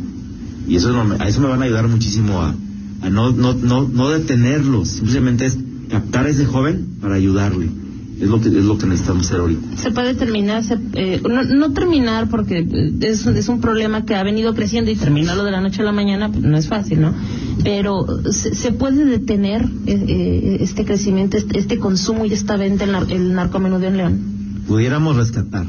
Y 0.68 0.76
eso 0.76 0.90
a 1.20 1.28
eso 1.30 1.40
me 1.42 1.48
van 1.48 1.62
a 1.62 1.66
ayudar 1.66 1.88
muchísimo 1.88 2.42
a, 2.42 2.54
a 3.02 3.10
no, 3.10 3.32
no, 3.32 3.54
no, 3.54 3.88
no 3.88 4.10
detenerlos, 4.10 4.90
simplemente 4.90 5.46
es 5.46 5.58
captar 5.90 6.26
a 6.26 6.30
ese 6.30 6.46
joven 6.46 6.98
para 7.02 7.16
ayudarle. 7.16 7.70
Es 8.20 8.28
lo 8.28 8.42
que 8.42 8.48
es 8.48 8.66
lo 8.66 8.80
que 8.80 8.88
necesitamos 8.88 9.28
hacer 9.28 9.42
ahorita. 9.42 9.78
Se 9.78 9.92
puede 9.92 10.16
terminar, 10.16 10.64
se, 10.64 10.76
eh, 10.94 11.22
no, 11.24 11.44
no, 11.44 11.74
terminar 11.74 12.30
porque 12.30 12.68
es, 13.02 13.28
es, 13.28 13.48
un 13.48 13.62
problema 13.62 14.06
que 14.06 14.16
ha 14.16 14.24
venido 14.24 14.56
creciendo 14.56 14.90
y 14.90 14.96
terminarlo 14.96 15.44
de 15.44 15.52
la 15.52 15.62
noche 15.62 15.84
a 15.84 15.86
la 15.86 15.92
mañana 15.92 16.32
pues, 16.32 16.44
no 16.44 16.58
es 16.58 16.68
fácil, 16.68 17.02
¿no? 17.02 17.14
Pero 17.64 18.08
se, 18.32 18.56
se 18.56 18.72
puede 18.72 19.06
detener 19.06 19.70
eh, 19.86 20.04
eh, 20.08 20.58
este 20.62 20.84
crecimiento, 20.84 21.38
este, 21.38 21.60
este, 21.60 21.78
consumo 21.78 22.26
y 22.26 22.34
esta 22.34 22.58
venta 22.58 22.86
el, 22.86 23.12
el 23.12 23.34
narcomenudeo 23.34 23.90
en 23.90 23.98
León. 23.98 24.20
Pudiéramos 24.68 25.16
rescatar, 25.16 25.68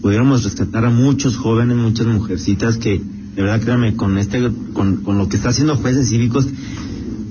pudiéramos 0.00 0.44
rescatar 0.44 0.84
a 0.84 0.90
muchos 0.90 1.36
jóvenes, 1.36 1.76
muchas 1.76 2.06
mujercitas 2.06 2.76
que, 2.76 3.02
de 3.34 3.42
verdad, 3.42 3.60
créanme, 3.60 3.96
con 3.96 4.16
este, 4.18 4.48
con, 4.74 4.98
con 4.98 5.18
lo 5.18 5.28
que 5.28 5.36
está 5.36 5.48
haciendo 5.48 5.74
jueces 5.74 6.08
cívicos, 6.08 6.46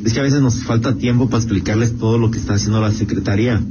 es 0.03 0.13
que 0.13 0.19
a 0.19 0.23
veces 0.23 0.41
nos 0.41 0.65
falta 0.65 0.97
tiempo 0.97 1.29
para 1.29 1.41
explicarles 1.41 1.97
todo 1.97 2.17
lo 2.17 2.29
que 2.29 2.39
está 2.39 2.55
haciendo 2.55 2.81
la 2.81 2.91
Secretaría 2.91 3.61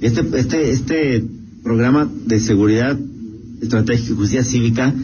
este, 0.00 0.24
este, 0.38 0.70
este 0.70 1.24
programa 1.62 2.08
de 2.26 2.40
seguridad 2.40 2.98
estratégica 3.60 4.12
y 4.12 4.16
justicia 4.16 4.44
cívica, 4.44 4.94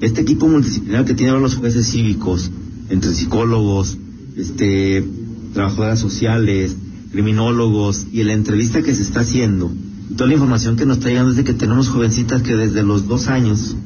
este 0.00 0.22
equipo 0.22 0.48
multidisciplinario 0.48 1.06
que 1.06 1.14
tiene 1.14 1.38
los 1.38 1.56
jueces 1.56 1.90
cívicos, 1.90 2.50
entre 2.88 3.14
psicólogos, 3.14 3.98
este, 4.36 5.04
trabajadoras 5.52 6.00
sociales, 6.00 6.76
criminólogos, 7.12 8.06
y 8.12 8.24
la 8.24 8.32
entrevista 8.32 8.82
que 8.82 8.94
se 8.94 9.02
está 9.02 9.20
haciendo, 9.20 9.70
toda 10.16 10.28
la 10.28 10.34
información 10.34 10.76
que 10.76 10.86
nos 10.86 10.98
está 10.98 11.10
llegando 11.10 11.30
es 11.32 11.36
de 11.36 11.44
que 11.44 11.54
tenemos 11.54 11.88
jovencitas 11.88 12.42
que 12.42 12.56
desde 12.56 12.82
los 12.82 13.06
dos 13.06 13.28
años 13.28 13.76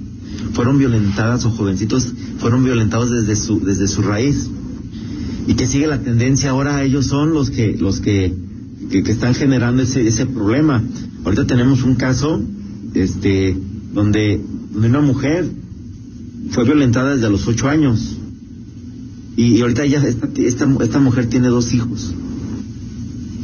fueron 0.53 0.79
violentadas 0.79 1.45
o 1.45 1.51
jovencitos 1.51 2.13
fueron 2.39 2.65
violentados 2.65 3.11
desde 3.11 3.37
su, 3.37 3.61
desde 3.61 3.89
su 3.89 4.03
raíz. 4.03 4.49
Y 5.47 5.55
que 5.55 5.67
sigue 5.67 5.89
la 5.89 6.01
tendencia 6.01 6.51
ahora 6.51 6.83
ellos 6.85 7.07
son 7.07 7.33
los 7.33 7.51
que, 7.51 7.77
los 7.77 8.01
que 8.01 8.33
que, 8.93 9.03
que 9.03 9.13
están 9.13 9.35
generando 9.35 9.83
ese, 9.83 10.07
ese 10.07 10.27
problema. 10.27 10.85
Ahorita 11.25 11.47
tenemos 11.47 11.83
un 11.83 11.95
caso 11.95 12.41
este, 12.95 13.57
donde, 13.95 14.39
donde 14.71 14.89
una 14.89 15.01
mujer 15.01 15.47
fue 16.51 16.65
violentada 16.65 17.17
desde 17.17 17.31
los 17.31 17.49
ocho 17.49 17.69
años. 17.69 18.19
Y, 19.35 19.63
ahorita 19.63 19.87
ya 19.87 20.05
esta, 20.05 20.29
esta, 20.37 20.69
esta, 20.83 20.99
mujer 21.01 21.27
tiene 21.27 21.49
dos 21.49 21.73
hijos. 21.73 22.15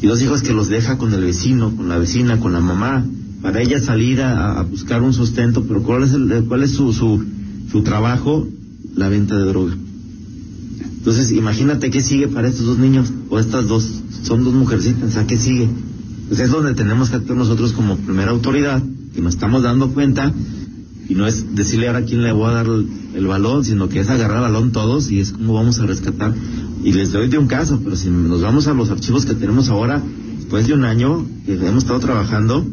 Y 0.02 0.06
dos 0.06 0.22
hijos 0.22 0.42
que 0.42 0.52
los 0.52 0.68
deja 0.68 0.98
con 0.98 1.14
el 1.14 1.22
vecino, 1.24 1.74
con 1.74 1.88
la 1.88 1.96
vecina, 1.96 2.38
con 2.38 2.52
la 2.52 2.60
mamá, 2.60 3.06
para 3.40 3.62
ella 3.62 3.80
salir 3.80 4.20
a, 4.20 4.60
a 4.60 4.62
buscar 4.64 5.02
un 5.02 5.14
sustento. 5.14 5.64
Pero 5.66 5.82
¿cuál 5.82 6.02
es, 6.02 6.12
el, 6.12 6.44
cuál 6.46 6.62
es 6.62 6.72
su, 6.72 6.92
su, 6.92 7.24
su 7.72 7.82
trabajo? 7.82 8.46
La 8.94 9.08
venta 9.08 9.38
de 9.38 9.44
droga. 9.46 9.76
Entonces, 11.08 11.32
imagínate 11.32 11.88
qué 11.88 12.02
sigue 12.02 12.28
para 12.28 12.48
estos 12.48 12.66
dos 12.66 12.78
niños 12.78 13.10
o 13.30 13.38
estas 13.38 13.66
dos 13.66 14.02
son 14.24 14.44
dos 14.44 14.52
mujercitas, 14.52 15.16
¿a 15.16 15.26
qué 15.26 15.38
sigue? 15.38 15.66
Pues 16.28 16.38
es 16.38 16.50
donde 16.50 16.74
tenemos 16.74 17.08
que 17.08 17.16
actuar 17.16 17.38
nosotros 17.38 17.72
como 17.72 17.96
primera 17.96 18.30
autoridad, 18.30 18.82
que 19.14 19.22
nos 19.22 19.32
estamos 19.32 19.62
dando 19.62 19.88
cuenta, 19.94 20.30
y 21.08 21.14
no 21.14 21.26
es 21.26 21.54
decirle 21.54 21.86
ahora 21.86 22.04
quién 22.04 22.22
le 22.22 22.30
voy 22.32 22.50
a 22.50 22.52
dar 22.52 22.66
el, 22.66 23.26
balón, 23.26 23.64
sino 23.64 23.88
que 23.88 24.00
es 24.00 24.10
agarrar 24.10 24.42
balón 24.42 24.70
todos 24.70 25.10
y 25.10 25.20
es 25.20 25.32
como 25.32 25.54
vamos 25.54 25.80
a 25.80 25.86
rescatar. 25.86 26.34
Y 26.84 26.92
les 26.92 27.10
doy 27.10 27.28
de 27.28 27.38
un 27.38 27.46
caso, 27.46 27.80
pero 27.82 27.96
si 27.96 28.10
nos 28.10 28.42
vamos 28.42 28.66
a 28.66 28.74
los 28.74 28.90
archivos 28.90 29.24
que 29.24 29.32
tenemos 29.32 29.70
ahora, 29.70 30.02
después 30.36 30.66
de 30.66 30.74
un 30.74 30.84
año 30.84 31.24
que 31.46 31.54
hemos 31.54 31.84
estado 31.84 32.00
trabajando, 32.00 32.66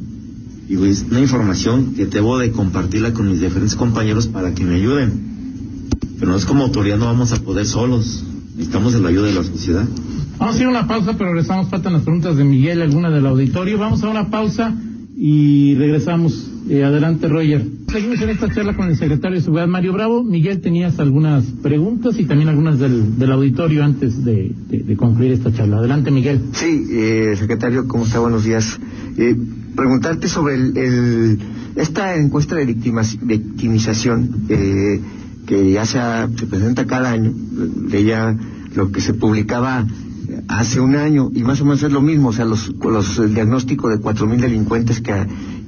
y 0.67 0.75
es 0.89 1.05
una 1.09 1.21
información 1.21 1.93
que 1.93 2.05
debo 2.05 2.37
de 2.37 2.51
compartirla 2.51 3.13
con 3.13 3.29
mis 3.29 3.39
diferentes 3.39 3.77
compañeros 3.77 4.27
para 4.27 4.53
que 4.53 4.65
me 4.65 4.75
ayuden. 4.75 5.34
Pero 6.19 6.31
no 6.31 6.37
es 6.37 6.45
como 6.45 6.63
autoridad, 6.63 6.97
no 6.97 7.05
vamos 7.05 7.31
a 7.33 7.41
poder 7.41 7.65
solos. 7.65 8.23
Necesitamos 8.55 8.93
de 8.93 9.01
la 9.01 9.09
ayuda 9.09 9.27
de 9.27 9.33
la 9.33 9.43
sociedad. 9.43 9.85
Vamos 10.37 10.55
a 10.55 10.59
ir 10.59 10.65
a 10.65 10.69
una 10.69 10.87
pausa, 10.87 11.13
pero 11.17 11.31
regresamos. 11.31 11.69
Faltan 11.69 11.93
las 11.93 12.03
preguntas 12.03 12.37
de 12.37 12.43
Miguel, 12.43 12.81
alguna 12.81 13.09
del 13.09 13.25
auditorio. 13.25 13.77
Vamos 13.77 14.03
a 14.03 14.09
una 14.09 14.29
pausa 14.29 14.73
y 15.15 15.75
regresamos. 15.75 16.51
Eh, 16.67 16.83
adelante, 16.83 17.27
Roger. 17.27 17.63
Seguimos 17.91 18.19
en 18.21 18.29
esta 18.29 18.51
charla 18.51 18.75
con 18.75 18.89
el 18.89 18.97
secretario 18.97 19.37
de 19.37 19.43
Seguridad, 19.43 19.67
Mario 19.67 19.93
Bravo. 19.93 20.23
Miguel, 20.23 20.61
tenías 20.61 20.99
algunas 20.99 21.45
preguntas 21.61 22.17
y 22.17 22.25
también 22.25 22.49
algunas 22.49 22.79
del, 22.79 23.19
del 23.19 23.31
auditorio 23.31 23.83
antes 23.83 24.25
de, 24.25 24.51
de, 24.67 24.79
de, 24.79 24.97
concluir 24.97 25.33
esta 25.33 25.53
charla. 25.53 25.77
Adelante, 25.77 26.09
Miguel. 26.09 26.41
Sí, 26.53 26.87
eh, 26.89 27.35
secretario, 27.37 27.87
¿cómo 27.87 28.05
está? 28.05 28.19
Buenos 28.19 28.43
días. 28.43 28.79
Eh, 29.17 29.35
preguntarte 29.75 30.27
sobre 30.27 30.55
el, 30.55 30.77
el, 30.77 31.39
esta 31.75 32.15
encuesta 32.15 32.55
de 32.55 32.65
victimas, 32.65 33.17
victimización 33.21 34.47
eh, 34.49 34.99
que 35.45 35.71
ya 35.71 35.85
se, 35.85 35.99
se 36.37 36.45
presenta 36.47 36.85
cada 36.85 37.11
año. 37.11 37.33
Leía 37.87 38.37
lo 38.75 38.91
que 38.91 39.01
se 39.01 39.13
publicaba 39.13 39.85
hace 40.47 40.79
un 40.79 40.95
año 40.95 41.31
y 41.33 41.43
más 41.43 41.61
o 41.61 41.65
menos 41.65 41.83
es 41.83 41.91
lo 41.91 42.01
mismo, 42.01 42.29
o 42.29 42.33
sea, 42.33 42.45
los, 42.45 42.73
los 42.83 43.17
el 43.19 43.33
diagnóstico 43.33 43.89
de 43.89 43.99
cuatro 43.99 44.27
mil 44.27 44.41
delincuentes 44.41 45.01
que, 45.01 45.13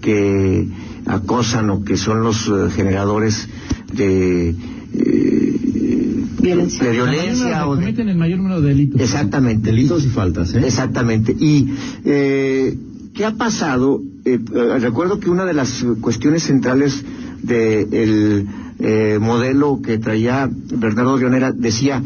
que 0.01 0.67
acosan 1.05 1.69
o 1.69 1.83
que 1.83 1.97
son 1.97 2.21
los 2.21 2.47
uh, 2.47 2.69
generadores 2.69 3.47
de 3.93 4.49
eh, 4.93 6.25
violencia, 6.41 6.83
de 6.83 6.91
violencia 6.91 7.67
o 7.67 7.75
de, 7.75 7.81
cometen 7.81 8.09
el 8.09 8.17
mayor 8.17 8.39
número 8.39 8.61
de 8.61 8.69
delitos. 8.69 9.01
Exactamente. 9.01 9.71
Delitos 9.71 10.05
y 10.05 10.09
faltas, 10.09 10.53
¿eh? 10.53 10.61
Exactamente. 10.65 11.35
Y 11.39 11.73
eh, 12.03 12.77
¿qué 13.13 13.25
ha 13.25 13.35
pasado? 13.35 14.01
Eh, 14.25 14.39
recuerdo 14.79 15.19
que 15.19 15.29
una 15.29 15.45
de 15.45 15.53
las 15.53 15.85
cuestiones 16.01 16.43
centrales 16.43 17.03
del 17.41 17.89
de 17.89 18.45
eh, 18.79 19.17
modelo 19.19 19.81
que 19.81 19.97
traía 19.97 20.49
Bernardo 20.51 21.17
Dionera 21.17 21.51
decía 21.51 22.01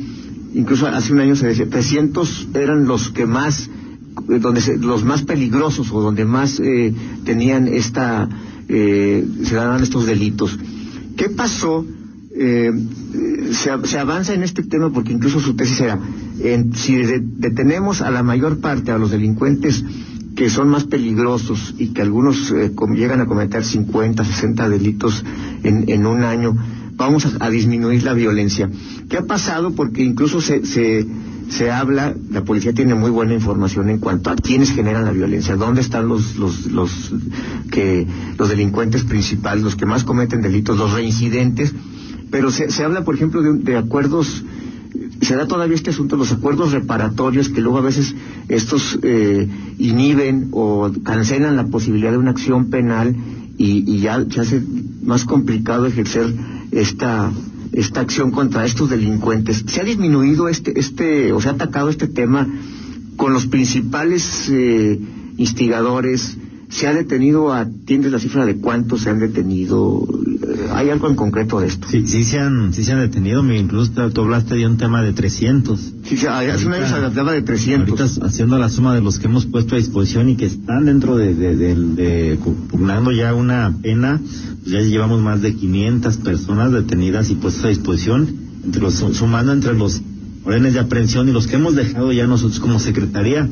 incluso 0.54 0.88
hace 0.88 1.14
un 1.14 1.20
año 1.20 1.36
se 1.36 1.48
decía, 1.48 1.70
300 1.70 2.50
eran 2.54 2.86
los 2.86 3.10
que 3.12 3.26
más, 3.26 3.70
donde 4.28 4.62
se, 4.62 4.78
los 4.78 5.04
más 5.04 5.24
peligrosos 5.24 5.92
o 5.92 6.02
donde 6.02 6.26
más 6.26 6.60
eh, 6.60 6.94
tenían 7.26 7.68
esta, 7.68 8.28
eh, 8.68 9.26
se 9.44 9.56
daban 9.56 9.84
estos 9.84 10.06
delitos. 10.06 10.58
¿Qué 11.16 11.30
pasó? 11.30 11.86
Eh, 12.34 12.72
se, 13.52 13.88
se, 13.88 14.00
avanza 14.00 14.34
en 14.34 14.44
este 14.44 14.64
tema 14.64 14.90
porque 14.90 15.12
incluso 15.12 15.42
su 15.42 15.54
tesis 15.54 15.82
era, 15.82 16.00
en, 16.40 16.74
si 16.74 16.96
de, 16.96 17.22
detenemos 17.22 18.02
a 18.02 18.10
la 18.10 18.24
mayor 18.24 18.60
parte, 18.62 18.92
a 18.92 18.98
los 18.98 19.12
delincuentes 19.12 19.84
que 20.36 20.50
son 20.50 20.70
más 20.70 20.86
peligrosos 20.86 21.76
y 21.78 21.88
que 21.90 22.02
algunos 22.02 22.52
eh, 22.52 22.72
llegan 22.96 23.22
a 23.22 23.26
cometer 23.26 23.64
50, 23.64 24.24
60 24.24 24.70
delitos 24.70 25.24
en, 25.64 25.90
en 25.90 26.06
un 26.06 26.24
año, 26.24 26.56
vamos 26.96 27.28
a, 27.40 27.50
disminuir 27.50 28.04
la 28.04 28.14
violencia. 28.14 28.70
¿Qué 29.10 29.18
ha 29.18 29.26
pasado? 29.26 29.72
Porque 29.72 30.04
incluso 30.04 30.40
se, 30.40 30.66
se, 30.66 31.06
se, 31.50 31.72
habla, 31.72 32.16
la 32.30 32.44
policía 32.44 32.74
tiene 32.74 32.96
muy 32.96 33.10
buena 33.10 33.34
información 33.34 33.90
en 33.90 34.00
cuanto 34.00 34.30
a 34.30 34.36
quiénes 34.36 34.72
generan 34.72 35.06
la 35.06 35.12
violencia, 35.12 35.56
dónde 35.56 35.82
están 35.82 36.08
los, 36.08 36.38
los, 36.38 36.68
los, 36.68 37.14
que, 37.72 38.08
los 38.38 38.50
delincuentes 38.50 39.04
principales, 39.04 39.64
los 39.64 39.76
que 39.76 39.86
más 39.86 40.04
cometen 40.04 40.42
delitos, 40.42 40.78
los 40.78 40.94
reincidentes, 40.94 41.74
pero 42.30 42.52
se, 42.52 42.72
se 42.72 42.84
habla, 42.84 43.04
por 43.04 43.16
ejemplo, 43.16 43.42
de, 43.42 43.58
de 43.58 43.78
acuerdos 43.78 44.44
se 45.22 45.36
da 45.36 45.48
todavía 45.48 45.76
este 45.76 45.92
asunto, 45.92 46.16
los 46.18 46.32
acuerdos 46.32 46.72
reparatorios 46.72 47.50
que 47.50 47.62
luego 47.62 47.78
a 47.78 47.82
veces 47.82 48.16
estos 48.50 48.98
eh, 49.04 49.48
inhiben 49.78 50.50
o 50.52 50.92
cancelan 51.04 51.56
la 51.56 51.68
posibilidad 51.68 52.12
de 52.12 52.18
una 52.18 52.32
acción 52.32 52.70
penal 52.70 53.16
y, 53.58 53.84
y 53.92 54.00
ya 54.00 54.26
se 54.30 54.42
hace 54.42 54.62
más 55.04 55.26
complicado 55.26 55.86
ejercer 55.86 56.34
esta 56.72 57.32
esta 57.72 58.02
acción 58.02 58.32
contra 58.32 58.66
estos 58.66 58.90
delincuentes. 58.90 59.64
¿Se 59.68 59.82
ha 59.82 59.84
disminuido 59.84 60.50
este, 60.50 60.78
este, 60.80 61.32
o 61.32 61.40
se 61.40 61.50
ha 61.50 61.54
atacado 61.54 61.90
este 61.90 62.08
tema 62.08 62.48
con 63.16 63.34
los 63.34 63.46
principales 63.48 64.50
eh, 64.50 65.00
instigadores? 65.38 66.38
¿Se 66.70 66.88
ha 66.88 66.94
detenido, 66.94 67.54
a, 67.54 67.68
tienes 67.86 68.12
la 68.12 68.20
cifra 68.20 68.46
de 68.46 68.58
cuántos 68.58 69.02
se 69.02 69.10
han 69.10 69.20
detenido? 69.20 70.06
¿Hay 70.74 70.90
algo 70.90 71.08
en 71.10 71.16
concreto 71.16 71.60
de 71.60 71.68
esto? 71.68 71.88
Sí, 71.90 72.08
sí 72.08 72.24
se 72.24 72.40
han, 72.40 72.74
sí 72.74 72.84
se 72.84 72.94
han 72.94 73.00
detenido, 73.00 73.44
incluso 73.54 73.92
tú 74.12 74.22
hablaste 74.22 74.56
de 74.56 74.66
un 74.66 74.78
tema 74.78 75.02
de 75.04 75.14
300. 75.14 75.80
Sí, 75.80 76.18
sí 76.18 76.28
hace 76.28 76.66
un 76.66 76.74
año 76.74 76.88
se 76.88 76.94
hablaba 76.94 77.34
de 77.34 77.42
300. 77.42 78.00
Ahorita 78.00 78.26
haciendo 78.26 78.58
la 78.58 78.70
suma 78.70 78.96
de 78.96 79.02
los 79.02 79.20
que 79.20 79.28
hemos 79.28 79.46
puesto 79.46 79.76
a 79.76 79.78
disposición 79.78 80.30
y 80.30 80.36
que 80.36 80.46
están 80.46 80.86
dentro 80.86 81.18
de, 81.18 81.34
de, 81.34 81.56
de, 81.56 81.76
de 81.76 82.40
pugnando 82.70 83.12
ya 83.12 83.34
una 83.34 83.74
pena, 83.82 84.20
pues 84.62 84.72
ya 84.72 84.82
llevamos 84.82 85.22
más 85.22 85.42
de 85.42 85.56
500 85.56 86.18
personas 86.18 86.72
detenidas 86.72 87.30
y 87.30 87.36
puestas 87.36 87.66
a 87.66 87.68
disposición, 87.70 88.28
entre 88.64 88.82
los, 88.82 88.96
sumando 88.96 89.54
entre 89.54 89.74
los 89.74 90.02
órdenes 90.44 90.74
de 90.74 90.80
aprehensión 90.80 91.30
y 91.30 91.32
los 91.32 91.48
que 91.48 91.56
hemos 91.58 91.76
dejado 91.76 92.12
ya 92.12 92.28
nosotros 92.28 92.60
como 92.60 92.80
secretaría 92.80 93.48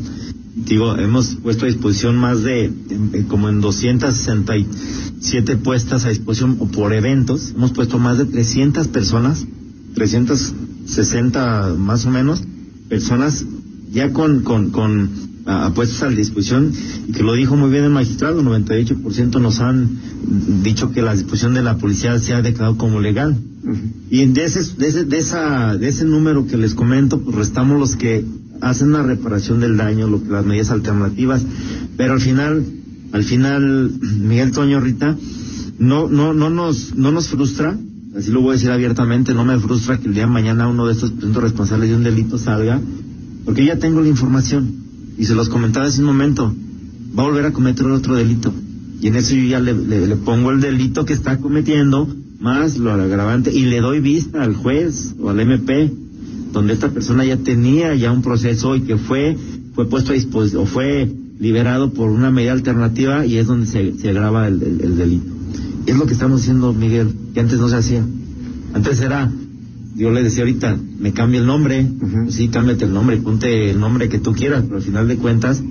digo, 0.56 0.98
hemos 0.98 1.36
puesto 1.36 1.66
a 1.66 1.68
disposición 1.68 2.18
más 2.18 2.44
de, 2.44 2.72
como 3.28 3.50
en 3.50 3.62
267 3.62 5.58
puestas 5.58 6.06
a 6.06 6.10
disposición 6.10 6.58
por 6.70 6.94
eventos, 6.94 7.54
hemos 7.56 7.72
puesto 7.72 8.00
más 8.00 8.18
de 8.18 8.26
300 8.26 8.88
personas, 8.88 9.46
300 9.96 10.54
60 10.90 11.76
más 11.78 12.06
o 12.06 12.10
menos 12.10 12.44
personas 12.90 13.46
ya 13.92 14.12
con, 14.12 14.42
con, 14.42 14.72
con 14.72 15.10
a, 15.46 15.68
a 15.68 15.74
la 15.74 16.16
disposición. 16.16 16.72
Y 17.08 17.12
que 17.12 17.24
lo 17.24 17.34
dijo 17.34 17.56
muy 17.56 17.70
bien 17.70 17.84
el 17.84 17.92
magistrado, 17.92 18.42
98% 18.42 19.42
nos 19.42 19.60
han 19.60 19.90
dicho 20.64 20.92
que 20.92 21.02
la 21.02 21.14
disposición 21.14 21.54
de 21.54 21.64
la 21.64 21.78
policía 21.78 22.18
se 22.20 22.34
ha 22.34 22.42
declarado 22.42 22.78
como 22.78 23.00
legal. 23.00 23.38
Y 24.10 24.26
de 24.26 24.44
ese, 24.44 24.64
de 24.78 24.88
ese, 24.88 25.06
de 25.06 25.18
esa, 25.18 25.76
de 25.76 25.88
ese 25.88 26.06
número 26.06 26.48
que 26.48 26.58
les 26.58 26.74
comento, 26.74 27.22
pues 27.22 27.36
restamos 27.36 27.80
los 27.80 27.96
que 27.96 28.26
hacen 28.62 28.91
la 28.91 29.04
reparación 29.04 29.60
del 29.60 29.78
daño, 29.78 30.08
lo 30.08 30.22
las 30.30 30.45
medidas 30.45 30.72
alternativas, 30.72 31.45
pero 31.98 32.13
al 32.13 32.22
final, 32.22 32.65
al 33.12 33.24
final, 33.24 33.91
Miguel 34.22 34.52
Toño 34.52 34.80
Rita, 34.80 35.17
no, 35.78 36.10
no, 36.10 36.34
no 36.34 36.50
nos, 36.50 36.95
no 36.95 37.12
nos 37.12 37.30
frustra, 37.30 37.78
así 38.17 38.32
lo 38.32 38.41
voy 38.41 38.52
a 38.52 38.54
decir 38.54 38.72
abiertamente, 38.72 39.34
no 39.34 39.45
me 39.45 39.60
frustra 39.60 39.98
que 39.98 40.08
el 40.08 40.13
día 40.13 40.26
de 40.26 40.32
mañana 40.32 40.67
uno 40.67 40.86
de 40.86 40.93
estos 40.93 41.12
responsables 41.34 41.89
de 41.89 41.95
un 41.95 42.04
delito 42.04 42.38
salga, 42.38 42.82
porque 43.45 43.65
ya 43.65 43.80
tengo 43.80 44.02
la 44.02 44.10
información, 44.10 44.67
y 45.17 45.26
se 45.26 45.36
los 45.36 45.50
comentaba 45.50 45.86
hace 45.86 46.02
un 46.02 46.08
momento, 46.08 46.54
va 47.17 47.24
a 47.24 47.28
volver 47.28 47.45
a 47.45 47.54
cometer 47.54 47.86
otro 47.88 48.15
delito, 48.15 48.54
y 49.02 49.08
en 49.08 49.15
eso 49.15 49.34
yo 49.34 49.43
ya 49.43 49.60
le, 49.60 49.74
le 49.74 50.15
pongo 50.17 50.52
el 50.52 50.60
delito 50.60 51.06
que 51.06 51.13
está 51.13 51.38
cometiendo, 51.38 52.13
más 52.39 52.78
lo 52.78 52.91
agravante, 52.91 53.54
y 53.54 53.65
le 53.65 53.80
doy 53.80 54.00
vista 54.00 54.43
al 54.43 54.56
juez 54.56 55.15
o 55.19 55.30
al 55.30 55.39
MP, 55.39 55.91
donde 56.52 56.74
esta 56.74 56.90
persona 56.90 57.26
ya 57.26 57.38
tenía 57.38 57.94
ya 57.96 58.12
un 58.12 58.22
proceso 58.22 58.76
y 58.76 58.82
que 58.82 58.98
fue, 58.98 59.38
fue 59.74 59.88
puesto 59.88 60.12
a 60.12 60.16
disposición, 60.16 60.64
o 60.64 60.66
fue 60.66 61.10
liberado 61.40 61.94
por 61.94 62.10
una 62.10 62.32
medida 62.32 62.52
alternativa 62.52 63.26
y 63.26 63.38
es 63.38 63.48
donde 63.48 63.66
se, 63.66 63.98
se 63.98 64.10
agrava 64.10 64.48
el, 64.48 64.62
el, 64.62 64.98
delito. 64.98 65.32
Es 65.86 65.98
lo 65.98 66.06
que 66.06 66.14
estamos 66.14 66.42
haciendo, 66.42 66.74
Miguel, 66.74 67.14
que 67.34 67.40
antes 67.40 67.60
no 67.60 67.70
se 67.70 67.78
hacía. 67.78 68.06
Antes 68.74 69.00
era, 69.00 69.32
yo 69.96 70.12
le 70.12 70.22
decía 70.22 70.44
ahorita, 70.44 70.78
me 71.00 71.14
cambia 71.14 71.40
el 71.40 71.48
nombre, 71.48 71.88
sí, 72.28 72.50
cámbiate 72.50 72.86
el 72.86 72.94
nombre, 72.94 73.18
ponte 73.18 73.72
el 73.72 73.80
nombre 73.80 74.10
que 74.10 74.20
tú 74.20 74.34
quieras, 74.34 74.64
pero 74.64 74.78
al 74.78 74.84
final 74.84 75.08
de 75.08 75.16
cuentas, 75.16 75.64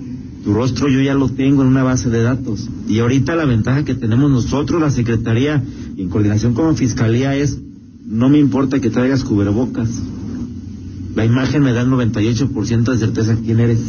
tu 0.43 0.53
rostro 0.53 0.89
yo 0.89 1.01
ya 1.01 1.13
lo 1.13 1.29
tengo 1.29 1.61
en 1.61 1.67
una 1.67 1.83
base 1.83 2.09
de 2.09 2.23
datos. 2.23 2.67
Y 2.87 2.99
ahorita 2.99 3.35
la 3.35 3.45
ventaja 3.45 3.85
que 3.85 3.95
tenemos 3.95 4.31
nosotros, 4.31 4.81
la 4.81 4.89
Secretaría, 4.89 5.63
en 5.97 6.09
coordinación 6.09 6.53
con 6.53 6.67
la 6.67 6.73
Fiscalía, 6.73 7.35
es, 7.35 7.59
no 8.05 8.29
me 8.29 8.39
importa 8.39 8.79
que 8.79 8.89
traigas 8.89 9.23
cubrebocas, 9.23 9.89
la 11.15 11.25
imagen 11.25 11.63
me 11.63 11.73
da 11.73 11.81
el 11.81 11.89
98% 11.89 12.91
de 12.91 12.97
certeza 12.97 13.37
quién 13.43 13.59
eres. 13.59 13.79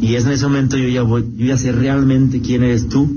Y 0.00 0.14
es 0.14 0.24
en 0.24 0.32
ese 0.32 0.44
momento 0.44 0.76
yo 0.76 0.88
ya 0.88 1.02
voy, 1.02 1.24
yo 1.36 1.46
ya 1.46 1.56
sé 1.56 1.72
realmente 1.72 2.40
quién 2.40 2.62
eres 2.62 2.88
tú, 2.88 3.08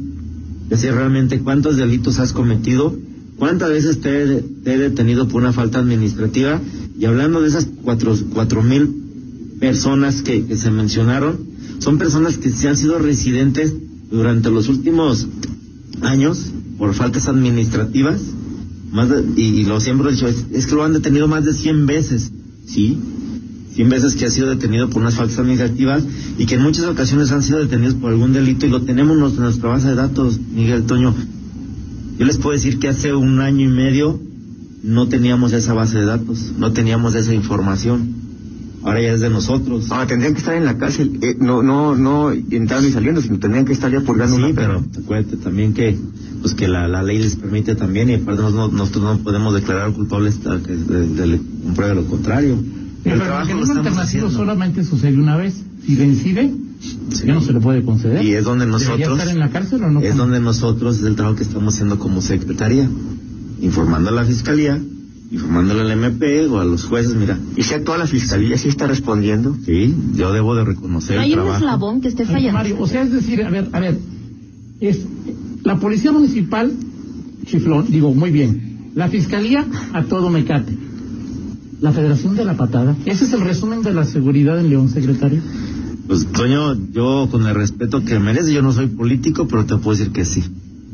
ya 0.70 0.78
sé 0.78 0.92
realmente 0.92 1.40
cuántos 1.40 1.78
delitos 1.78 2.20
has 2.20 2.34
cometido, 2.34 2.96
cuántas 3.38 3.70
veces 3.70 4.02
te, 4.02 4.44
he 4.66 4.78
detenido 4.78 5.28
por 5.28 5.42
una 5.42 5.54
falta 5.54 5.80
administrativa, 5.80 6.62
y 7.00 7.06
hablando 7.06 7.42
de 7.42 7.50
esas 7.50 7.68
cuatro, 7.84 8.16
cuatro 8.34 8.64
mil 8.64 9.58
personas 9.60 10.22
que, 10.22 10.56
se 10.56 10.72
mencionaron, 10.72 11.38
son 11.80 11.98
personas 11.98 12.38
que 12.38 12.50
se 12.50 12.68
han 12.68 12.78
sido 12.78 13.00
residentes 13.00 13.74
durante 14.10 14.50
los 14.50 14.68
últimos 14.70 15.28
años 16.02 16.52
por 16.78 16.94
faltas 16.94 17.28
administrativas, 17.28 18.22
más 18.92 19.10
y, 19.36 19.66
lo 19.66 19.80
siempre 19.80 20.10
he 20.10 20.14
dicho, 20.14 20.28
es, 20.28 20.46
es, 20.52 20.66
que 20.66 20.76
lo 20.76 20.84
han 20.84 20.94
detenido 20.94 21.28
más 21.28 21.44
de 21.44 21.54
100 21.54 21.86
veces, 21.86 22.32
¿sí? 22.68 22.98
100 23.74 23.90
veces 23.90 24.16
que 24.16 24.26
ha 24.26 24.30
sido 24.30 24.50
detenido 24.50 24.90
por 24.90 25.02
unas 25.02 25.16
faltas 25.16 25.38
administrativas 25.38 26.04
y 26.38 26.46
que 26.46 26.56
en 26.56 26.64
muchas 26.64 26.86
ocasiones 26.86 27.32
han 27.32 27.44
sido 27.44 27.60
detenidos 27.60 27.96
por 27.96 28.12
algún 28.12 28.34
delito 28.34 28.66
y 28.66 28.70
lo 28.70 28.82
tenemos 28.82 29.34
en 29.34 29.40
nuestra 29.42 29.70
base 29.70 29.90
de 29.90 29.96
datos, 29.96 30.40
Miguel 30.40 30.84
Toño. 30.84 31.14
Yo 32.18 32.26
les 32.26 32.38
puedo 32.38 32.54
decir 32.54 32.80
que 32.80 32.88
hace 32.88 33.14
un 33.14 33.40
año 33.40 33.66
y 33.66 33.68
medio 33.68 34.20
no 34.82 35.08
teníamos 35.08 35.54
esa 35.54 35.74
base 35.74 36.00
de 36.00 36.06
datos, 36.06 36.54
no 36.58 36.74
teníamos 36.74 37.14
esa 37.14 37.34
información. 37.34 38.16
Ahora 38.88 39.02
ya 39.02 39.12
es 39.12 39.20
de 39.20 39.30
nosotros. 39.30 39.92
Ahora 39.92 40.08
tendrían 40.08 40.34
que 40.34 40.40
estar 40.40 40.56
en 40.56 40.64
la 40.64 40.78
cárcel, 40.78 41.20
eh, 41.22 41.36
no, 41.38 41.62
no, 41.62 41.98
no 41.98 42.32
entrando 42.32 42.88
y 42.88 42.92
saliendo, 42.94 43.22
sino 43.22 43.38
tendrían 43.38 43.66
que 43.66 43.74
estar 43.74 43.92
ya 43.92 44.00
purgando 44.00 44.38
sí, 44.38 44.54
pero 44.56 44.82
acuérdate 44.98 45.36
también 45.36 45.74
que, 45.74 46.00
pues 46.42 46.54
que 46.54 46.70
la, 46.70 46.88
la 46.88 47.04
ley 47.04 47.20
les 47.20 47.36
permite 47.36 47.76
también 47.76 48.10
y 48.10 48.14
aparte 48.14 48.42
nosotros 48.44 49.04
no, 49.04 49.18
podemos 49.18 49.54
declarar 49.54 49.92
culpables 49.92 50.38
hasta 50.38 50.60
que 50.62 50.78
compruebe 51.66 51.96
lo 51.96 52.06
contrario. 52.06 52.58
Pero 53.04 53.16
el 53.18 53.22
trabajo 53.24 54.30
solamente 54.30 54.86
sucede 54.86 55.18
una 55.18 55.36
vez. 55.36 55.62
Si 55.86 55.96
vencide, 55.96 56.54
ya 57.26 57.34
no 57.34 57.42
se 57.42 57.52
le 57.52 57.60
puede 57.60 57.84
conceder. 57.84 58.24
Y 58.24 58.36
es 58.36 58.46
donde 58.46 58.68
nosotros. 58.68 59.20
estar 59.20 59.28
en 59.28 59.40
la 59.40 59.50
cárcel 59.50 59.84
o 59.84 59.90
no? 59.90 60.00
Es 60.00 60.16
donde 60.16 60.40
nosotros, 60.40 61.00
es 61.00 61.04
el 61.04 61.16
trabajo 61.16 61.36
que 61.36 61.44
estamos 61.44 61.74
haciendo 61.74 62.00
como 62.00 62.22
secretaría, 62.22 62.90
informando 63.62 64.12
a 64.12 64.14
la 64.14 64.24
fiscalía, 64.24 64.82
informándole 65.32 65.82
al 65.82 65.92
MP 65.92 66.48
o 66.48 66.60
a 66.60 66.66
los 66.66 66.86
jueces, 66.86 67.16
mira. 67.16 67.38
¿Y 67.56 67.64
si 67.64 67.80
toda 67.82 67.98
la 67.98 68.08
fiscalía 68.08 68.58
sí 68.58 68.70
está 68.70 68.88
respondiendo? 68.88 69.56
Sí, 69.66 69.94
yo 70.16 70.32
debo 70.32 70.56
de 70.56 70.64
reconocer 70.64 71.20
Hay 71.20 71.30
el 71.30 71.36
trabajo. 71.36 71.58
un 71.58 71.64
eslabón 71.64 72.02
que 72.02 72.08
esté 72.08 72.26
fallando. 72.26 72.54
Mario, 72.54 72.78
o 72.80 72.88
sea, 72.88 73.04
es 73.04 73.12
decir, 73.12 73.44
a 73.44 73.50
ver, 73.50 73.70
a 73.72 73.80
ver, 73.80 74.00
es 74.80 75.02
la 75.64 75.78
policía 75.78 76.12
municipal, 76.12 76.72
chiflón, 77.46 77.88
digo, 77.90 78.14
muy 78.14 78.32
bien, 78.32 78.92
la 78.96 79.10
fiscalía 79.10 79.66
a 79.94 80.04
todo 80.04 80.30
mecate 80.30 80.88
la 81.82 81.92
Federación 81.92 82.36
de 82.36 82.46
la 82.46 82.56
Patada. 82.56 82.96
¿Ese 83.06 83.26
es 83.26 83.34
el 83.34 83.42
resumen 83.42 83.82
de 83.84 83.94
la 83.94 84.06
seguridad 84.06 84.60
en 84.60 84.70
León, 84.70 84.90
secretario? 84.90 85.42
Pues, 86.08 86.26
Toño, 86.28 86.76
yo 86.92 87.28
con 87.30 87.46
el 87.46 87.54
respeto 87.54 88.04
que 88.04 88.20
merece, 88.20 88.54
yo 88.54 88.62
no 88.62 88.72
soy 88.72 88.88
político, 88.88 89.48
pero 89.48 89.66
te 89.66 89.76
puedo 89.78 89.98
decir 89.98 90.12
que 90.12 90.26
sí. 90.26 90.44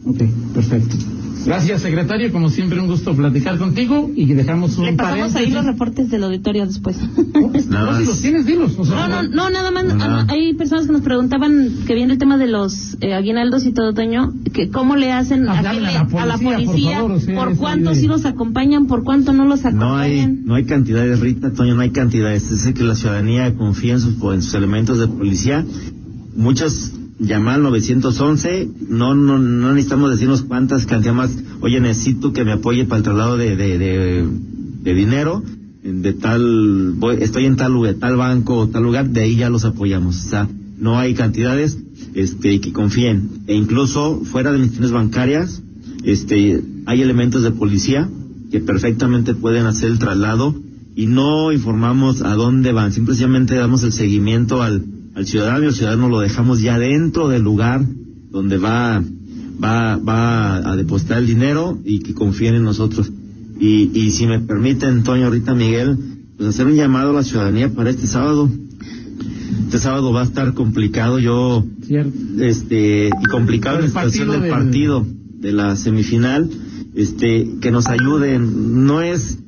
Ok, 0.06 0.24
perfecto. 0.54 0.98
Gracias, 1.46 1.82
secretario. 1.82 2.32
Como 2.32 2.50
siempre, 2.50 2.80
un 2.80 2.88
gusto 2.88 3.16
platicar 3.16 3.58
contigo 3.58 4.10
y 4.16 4.26
dejamos 4.34 4.78
un 4.78 4.86
Le 4.86 4.94
pasamos 4.94 5.36
ahí 5.36 5.52
los 5.52 5.66
reportes 5.66 6.10
del 6.10 6.24
auditorio 6.24 6.66
después. 6.66 6.98
No, 7.70 7.98
si 7.98 8.06
los 8.06 8.22
tienes, 8.22 8.46
dilos. 8.46 8.78
no, 8.78 9.08
no, 9.08 9.24
no, 9.24 9.50
nada 9.50 9.72
más. 9.72 9.86
Hay 10.30 10.54
personas 10.54 10.86
que 10.86 10.94
nos 10.94 11.02
preguntaban 11.02 11.84
que 11.86 11.96
viene 11.96 12.14
el 12.14 12.20
tema 12.20 12.38
de 12.38 12.48
los 12.48 12.98
eh, 13.02 13.14
aguinaldos 13.14 13.66
y 13.66 13.74
todo, 13.74 13.94
Toño, 13.94 14.34
que 14.54 14.70
cómo 14.70 14.96
le 14.96 15.12
hacen 15.12 15.48
a, 15.50 15.62
la 15.62 16.38
policía, 16.38 17.02
por, 17.36 17.56
cuántos 17.58 17.98
sí 17.98 18.08
los 18.08 18.26
acompañan, 18.26 18.88
por 18.88 19.04
cuánto 19.04 19.34
no 19.34 19.46
los 19.46 19.66
acompañan. 19.66 19.90
No 19.90 19.98
hay, 19.98 20.28
no 20.28 20.56
hay 20.56 20.66
cantidades, 20.66 21.20
Rita, 21.20 21.52
Toño, 21.52 21.76
no 21.76 21.82
hay 21.82 21.92
cantidades. 21.92 22.52
Es 22.52 22.72
que 22.74 22.84
la 22.84 22.96
ciudadanía 22.96 23.56
confía 23.56 23.94
en 23.94 24.00
sus, 24.00 24.16
en 24.34 24.42
sus 24.42 24.54
elementos 24.54 25.00
de 25.00 25.08
policía. 25.08 25.66
Muchas 26.36 26.94
llamar 27.20 27.56
al 27.56 27.64
911, 27.64 28.70
no, 28.90 29.16
no, 29.16 29.40
no 29.40 29.74
necesitamos 29.74 30.12
decirnos 30.12 30.42
cuántas 30.44 30.86
cantidades 30.86 31.18
más, 31.18 31.44
oye, 31.62 31.80
necesito 31.80 32.34
que 32.34 32.44
me 32.44 32.54
apoye 32.54 32.86
para 32.86 32.98
el 32.98 33.04
traslado 33.04 33.38
de, 33.38 33.56
de, 33.56 33.78
de, 33.78 34.94
dinero, 34.94 35.44
de 35.84 36.14
tal, 36.14 36.94
voy, 36.96 37.18
estoy 37.22 37.46
en 37.46 37.56
tal 37.56 37.74
lugar, 37.74 37.96
tal 37.96 38.18
banco 38.18 38.70
tal 38.70 38.84
lugar, 38.84 39.10
de 39.10 39.22
ahí 39.22 39.36
ya 39.36 39.50
los 39.50 39.66
apoyamos, 39.66 40.26
o 40.26 40.30
sea, 40.30 40.50
no 40.78 40.98
hay 40.98 41.14
cantidades, 41.14 41.78
este, 42.14 42.60
que 42.60 42.74
confíen, 42.74 43.44
e 43.48 43.56
incluso 43.56 44.22
fuera 44.26 44.52
de 44.52 44.60
instituciones 44.60 44.92
bancarias, 44.92 45.62
este, 46.04 46.62
hay 46.86 47.02
elementos 47.02 47.44
de 47.44 47.52
policía 47.52 48.10
que 48.52 48.60
perfectamente 48.60 49.34
pueden 49.34 49.66
hacer 49.66 49.90
el 49.90 50.00
traslado 50.00 50.56
y 50.96 51.08
no 51.08 51.52
informamos 51.52 52.22
a 52.22 52.36
dónde 52.36 52.72
van, 52.72 52.92
simplemente 52.92 53.56
damos 53.56 53.84
el 53.84 53.94
seguimiento 53.94 54.62
al, 54.62 54.84
al 55.16 55.26
ciudadano 55.26 55.64
y 55.64 55.68
al 55.68 55.74
ciudadano 55.74 56.10
lo 56.10 56.20
dejamos 56.20 56.62
ya 56.62 56.78
dentro 56.78 57.28
del 57.28 57.44
lugar 57.44 57.86
donde 58.32 58.58
va, 58.58 59.04
va, 59.64 59.98
va 59.98 60.72
a 60.72 60.76
depositar 60.76 61.20
el 61.20 61.28
dinero 61.28 61.80
y 61.86 62.00
que 62.00 62.14
confíen 62.14 62.56
en 62.56 62.64
nosotros. 62.64 63.12
Y, 63.60 63.92
y 63.94 64.12
si 64.12 64.26
me 64.26 64.40
permite, 64.40 64.88
Antonio, 64.88 65.28
ahorita 65.28 65.54
Miguel, 65.54 65.98
pues 66.36 66.50
hacer 66.50 66.66
un 66.66 66.74
llamado 66.74 67.12
a 67.12 67.14
la 67.14 67.24
ciudadanía 67.24 67.70
para 67.70 67.92
este 67.92 68.08
sábado. 68.08 68.50
Este 69.66 69.80
sábado 69.80 70.12
va 70.12 70.22
a 70.22 70.26
estar 70.26 70.54
complicado, 70.54 71.20
yo, 71.20 71.64
este, 72.40 73.08
y 73.08 73.26
complicado 73.26 73.80
la 73.80 73.88
situación 73.88 74.32
del 74.32 74.50
partido, 74.50 75.06
de 75.40 75.52
la 75.52 75.76
semifinal, 75.76 76.50
este, 76.96 77.48
que 77.62 77.72
nos 77.72 77.88
ayuden. 77.88 78.86
No 78.86 79.02
es, 79.02 79.40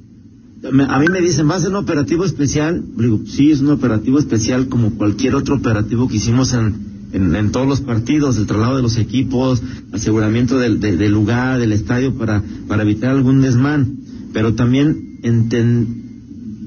a 0.66 1.00
mí 1.00 1.06
me 1.12 1.22
dicen, 1.22 1.50
¿va 1.50 1.56
a 1.56 1.60
ser 1.60 1.70
un 1.70 1.76
operativo 1.76 2.26
especial? 2.26 2.84
Digo, 2.98 3.20
sí, 3.26 3.52
es 3.52 3.62
un 3.62 3.70
operativo 3.70 4.20
especial 4.20 4.68
como 4.68 4.92
cualquier 4.92 5.36
otro 5.36 5.56
operativo 5.56 6.08
que 6.08 6.18
hicimos 6.18 6.54
en, 6.54 6.76
en, 7.14 7.52
todos 7.52 7.68
los 7.68 7.82
partidos, 7.82 8.38
el 8.38 8.48
traslado 8.48 8.78
de 8.78 8.82
los 8.82 8.98
equipos, 8.98 9.62
aseguramiento 9.92 10.58
del, 10.58 10.80
del 10.80 11.12
lugar, 11.12 11.60
del 11.60 11.72
estadio 11.72 12.16
para, 12.16 12.44
para 12.68 12.84
evitar 12.84 13.12
algún 13.12 13.42
desmán. 13.42 13.98
Pero 14.34 14.56
también 14.56 15.20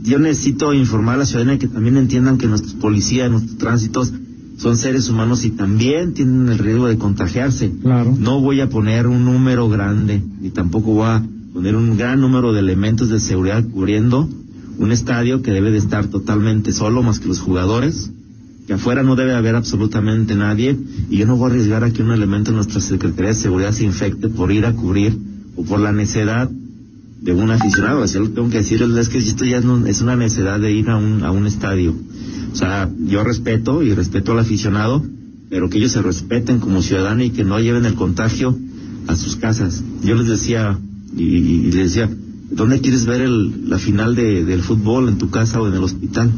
yo 0.03 0.19
necesito 0.19 0.73
informar 0.75 1.17
a 1.17 1.19
la 1.19 1.27
ciudadanía 1.27 1.59
que 1.59 1.69
también 1.69 1.97
entiendan 1.97 2.39
que 2.39 2.47
nuestros 2.47 2.75
policías, 2.75 3.31
nuestros 3.31 3.59
tránsitos 3.59 4.13
son 4.57 4.77
seres 4.77 5.09
humanos 5.09 5.45
y 5.45 5.51
también 5.51 6.15
tienen 6.15 6.49
el 6.49 6.59
riesgo 6.59 6.87
de 6.87 6.99
contagiarse. 6.99 7.73
Claro. 7.83 8.17
No 8.19 8.41
voy 8.41 8.61
a 8.61 8.69
poner 8.69 9.07
un 9.07 9.25
número 9.25 9.69
grande, 9.69 10.23
ni 10.41 10.51
tampoco 10.51 10.95
voy 10.95 11.07
a 11.07 11.23
poner 11.59 11.75
un 11.75 11.97
gran 11.97 12.21
número 12.21 12.53
de 12.53 12.61
elementos 12.61 13.09
de 13.09 13.19
seguridad 13.19 13.65
cubriendo 13.69 14.29
un 14.79 14.93
estadio 14.93 15.43
que 15.43 15.51
debe 15.51 15.73
de 15.73 15.79
estar 15.79 16.07
totalmente 16.07 16.73
solo 16.73 17.03
más 17.03 17.19
que 17.19 17.27
los 17.27 17.41
jugadores, 17.41 18.13
que 18.69 18.75
afuera 18.75 19.03
no 19.03 19.17
debe 19.17 19.35
haber 19.35 19.57
absolutamente 19.57 20.37
nadie 20.37 20.79
y 21.11 21.17
yo 21.17 21.27
no 21.27 21.37
voy 21.37 21.49
a 21.49 21.51
arriesgar 21.55 21.83
a 21.83 21.91
que 21.91 22.01
un 22.01 22.13
elemento 22.13 22.53
de 22.53 22.59
nuestra 22.59 22.81
Secretaría 22.81 23.31
de 23.31 23.35
Seguridad 23.35 23.73
se 23.73 23.83
infecte 23.83 24.29
por 24.29 24.53
ir 24.53 24.67
a 24.67 24.73
cubrir 24.73 25.19
o 25.57 25.65
por 25.65 25.81
la 25.81 25.91
necedad 25.91 26.49
de 26.49 27.33
un 27.33 27.51
aficionado, 27.51 28.05
así 28.05 28.21
lo 28.21 28.31
tengo 28.31 28.51
que 28.51 28.59
decir, 28.59 28.81
es 28.81 29.09
que 29.09 29.19
esto 29.19 29.45
ya 29.45 29.59
es 29.59 30.01
una 30.01 30.15
necesidad 30.15 30.61
de 30.61 30.71
ir 30.71 30.89
a 30.91 30.97
un, 30.97 31.25
a 31.25 31.33
un 31.33 31.49
estadio. 31.49 31.93
O 32.53 32.55
sea, 32.55 32.89
yo 33.01 33.25
respeto 33.25 33.83
y 33.83 33.95
respeto 33.95 34.31
al 34.31 34.39
aficionado, 34.39 35.05
pero 35.51 35.69
que 35.69 35.79
ellos 35.79 35.91
se 35.91 36.03
respeten 36.03 36.61
como 36.61 36.83
ciudadanos 36.83 37.27
y 37.27 37.31
que 37.31 37.43
no 37.43 37.59
lleven 37.59 37.85
el 37.85 37.95
contagio 37.95 38.57
a 39.09 39.17
sus 39.17 39.35
casas. 39.35 39.83
Yo 40.05 40.15
les 40.15 40.29
decía, 40.29 40.79
y, 41.19 41.71
les 41.73 41.95
decía, 41.95 42.09
¿dónde 42.51 42.81
quieres 42.81 43.07
ver 43.07 43.21
el, 43.23 43.69
la 43.69 43.79
final 43.79 44.15
de, 44.15 44.45
del 44.45 44.63
fútbol? 44.63 45.09
¿En 45.09 45.19
tu 45.19 45.31
casa 45.31 45.61
o 45.61 45.69
en 45.69 45.75
el 45.75 45.83
hospital? 45.83 46.31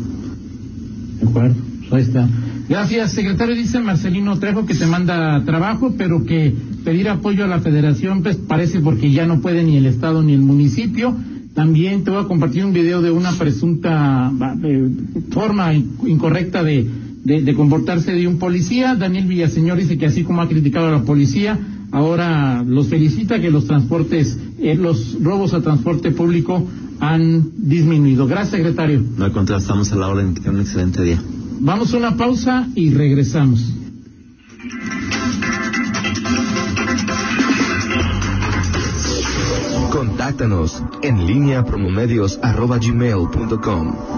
De 1.21 1.29
acuerdo, 1.29 1.55
pues 1.88 1.93
ahí 1.93 2.03
está. 2.03 2.29
Gracias, 2.69 3.12
secretario. 3.12 3.57
Dice 3.57 3.81
Marcelino 3.81 4.38
Trejo 4.38 4.64
que 4.64 4.75
te 4.75 4.87
manda 4.87 5.45
trabajo, 5.45 5.95
pero 5.99 6.25
que 6.25 6.55
pedir 6.85 7.09
apoyo 7.09 7.45
a 7.45 7.49
la 7.49 7.59
federación 7.59 8.23
pues 8.23 8.37
parece 8.37 8.81
porque 8.81 9.11
ya 9.11 9.27
no 9.27 9.40
puede 9.40 9.64
ni 9.64 9.77
el 9.77 9.87
Estado 9.87 10.23
ni 10.23 10.35
el 10.35 10.40
municipio. 10.40 11.16
También 11.53 12.05
te 12.05 12.12
voy 12.12 12.23
a 12.23 12.29
compartir 12.29 12.64
un 12.64 12.73
video 12.73 13.03
de 13.03 13.11
una 13.11 13.33
presunta 13.33 14.31
eh, 14.62 14.88
forma 15.31 15.75
incorrecta 15.75 16.62
de, 16.62 16.88
de, 17.25 17.55
comportarse 17.55 18.12
de 18.12 18.29
un 18.29 18.38
policía. 18.38 18.95
Daniel 18.95 19.27
Villaseñor 19.27 19.77
dice 19.77 19.99
que 19.99 20.07
así 20.07 20.23
como 20.23 20.40
ha 20.40 20.49
criticado 20.49 20.87
a 20.87 20.93
la 20.93 21.03
policía, 21.03 21.59
ahora 21.92 22.62
los 22.62 22.88
felicita 22.88 23.40
que 23.40 23.50
los 23.50 23.66
transportes, 23.66 24.38
eh, 24.59 24.74
los 24.74 25.22
robos 25.22 25.55
a 25.55 25.61
transporte 25.61 26.11
público 26.11 26.66
han 27.00 27.53
disminuido. 27.57 28.26
Gracias, 28.26 28.57
secretario. 28.57 29.03
No, 29.16 29.24
al 29.24 29.33
contrario, 29.33 29.62
estamos 29.62 29.90
a 29.92 29.96
la 29.96 30.09
hora. 30.09 30.22
Que 30.42 30.50
un 30.50 30.61
excelente 30.61 31.03
día. 31.03 31.22
Vamos 31.61 31.94
a 31.94 31.96
una 31.96 32.16
pausa 32.16 32.68
y 32.74 32.90
regresamos. 32.90 33.72
Contáctanos 39.90 40.83
en 41.03 41.26
línea 41.26 41.64
promomedios.com 41.64 44.11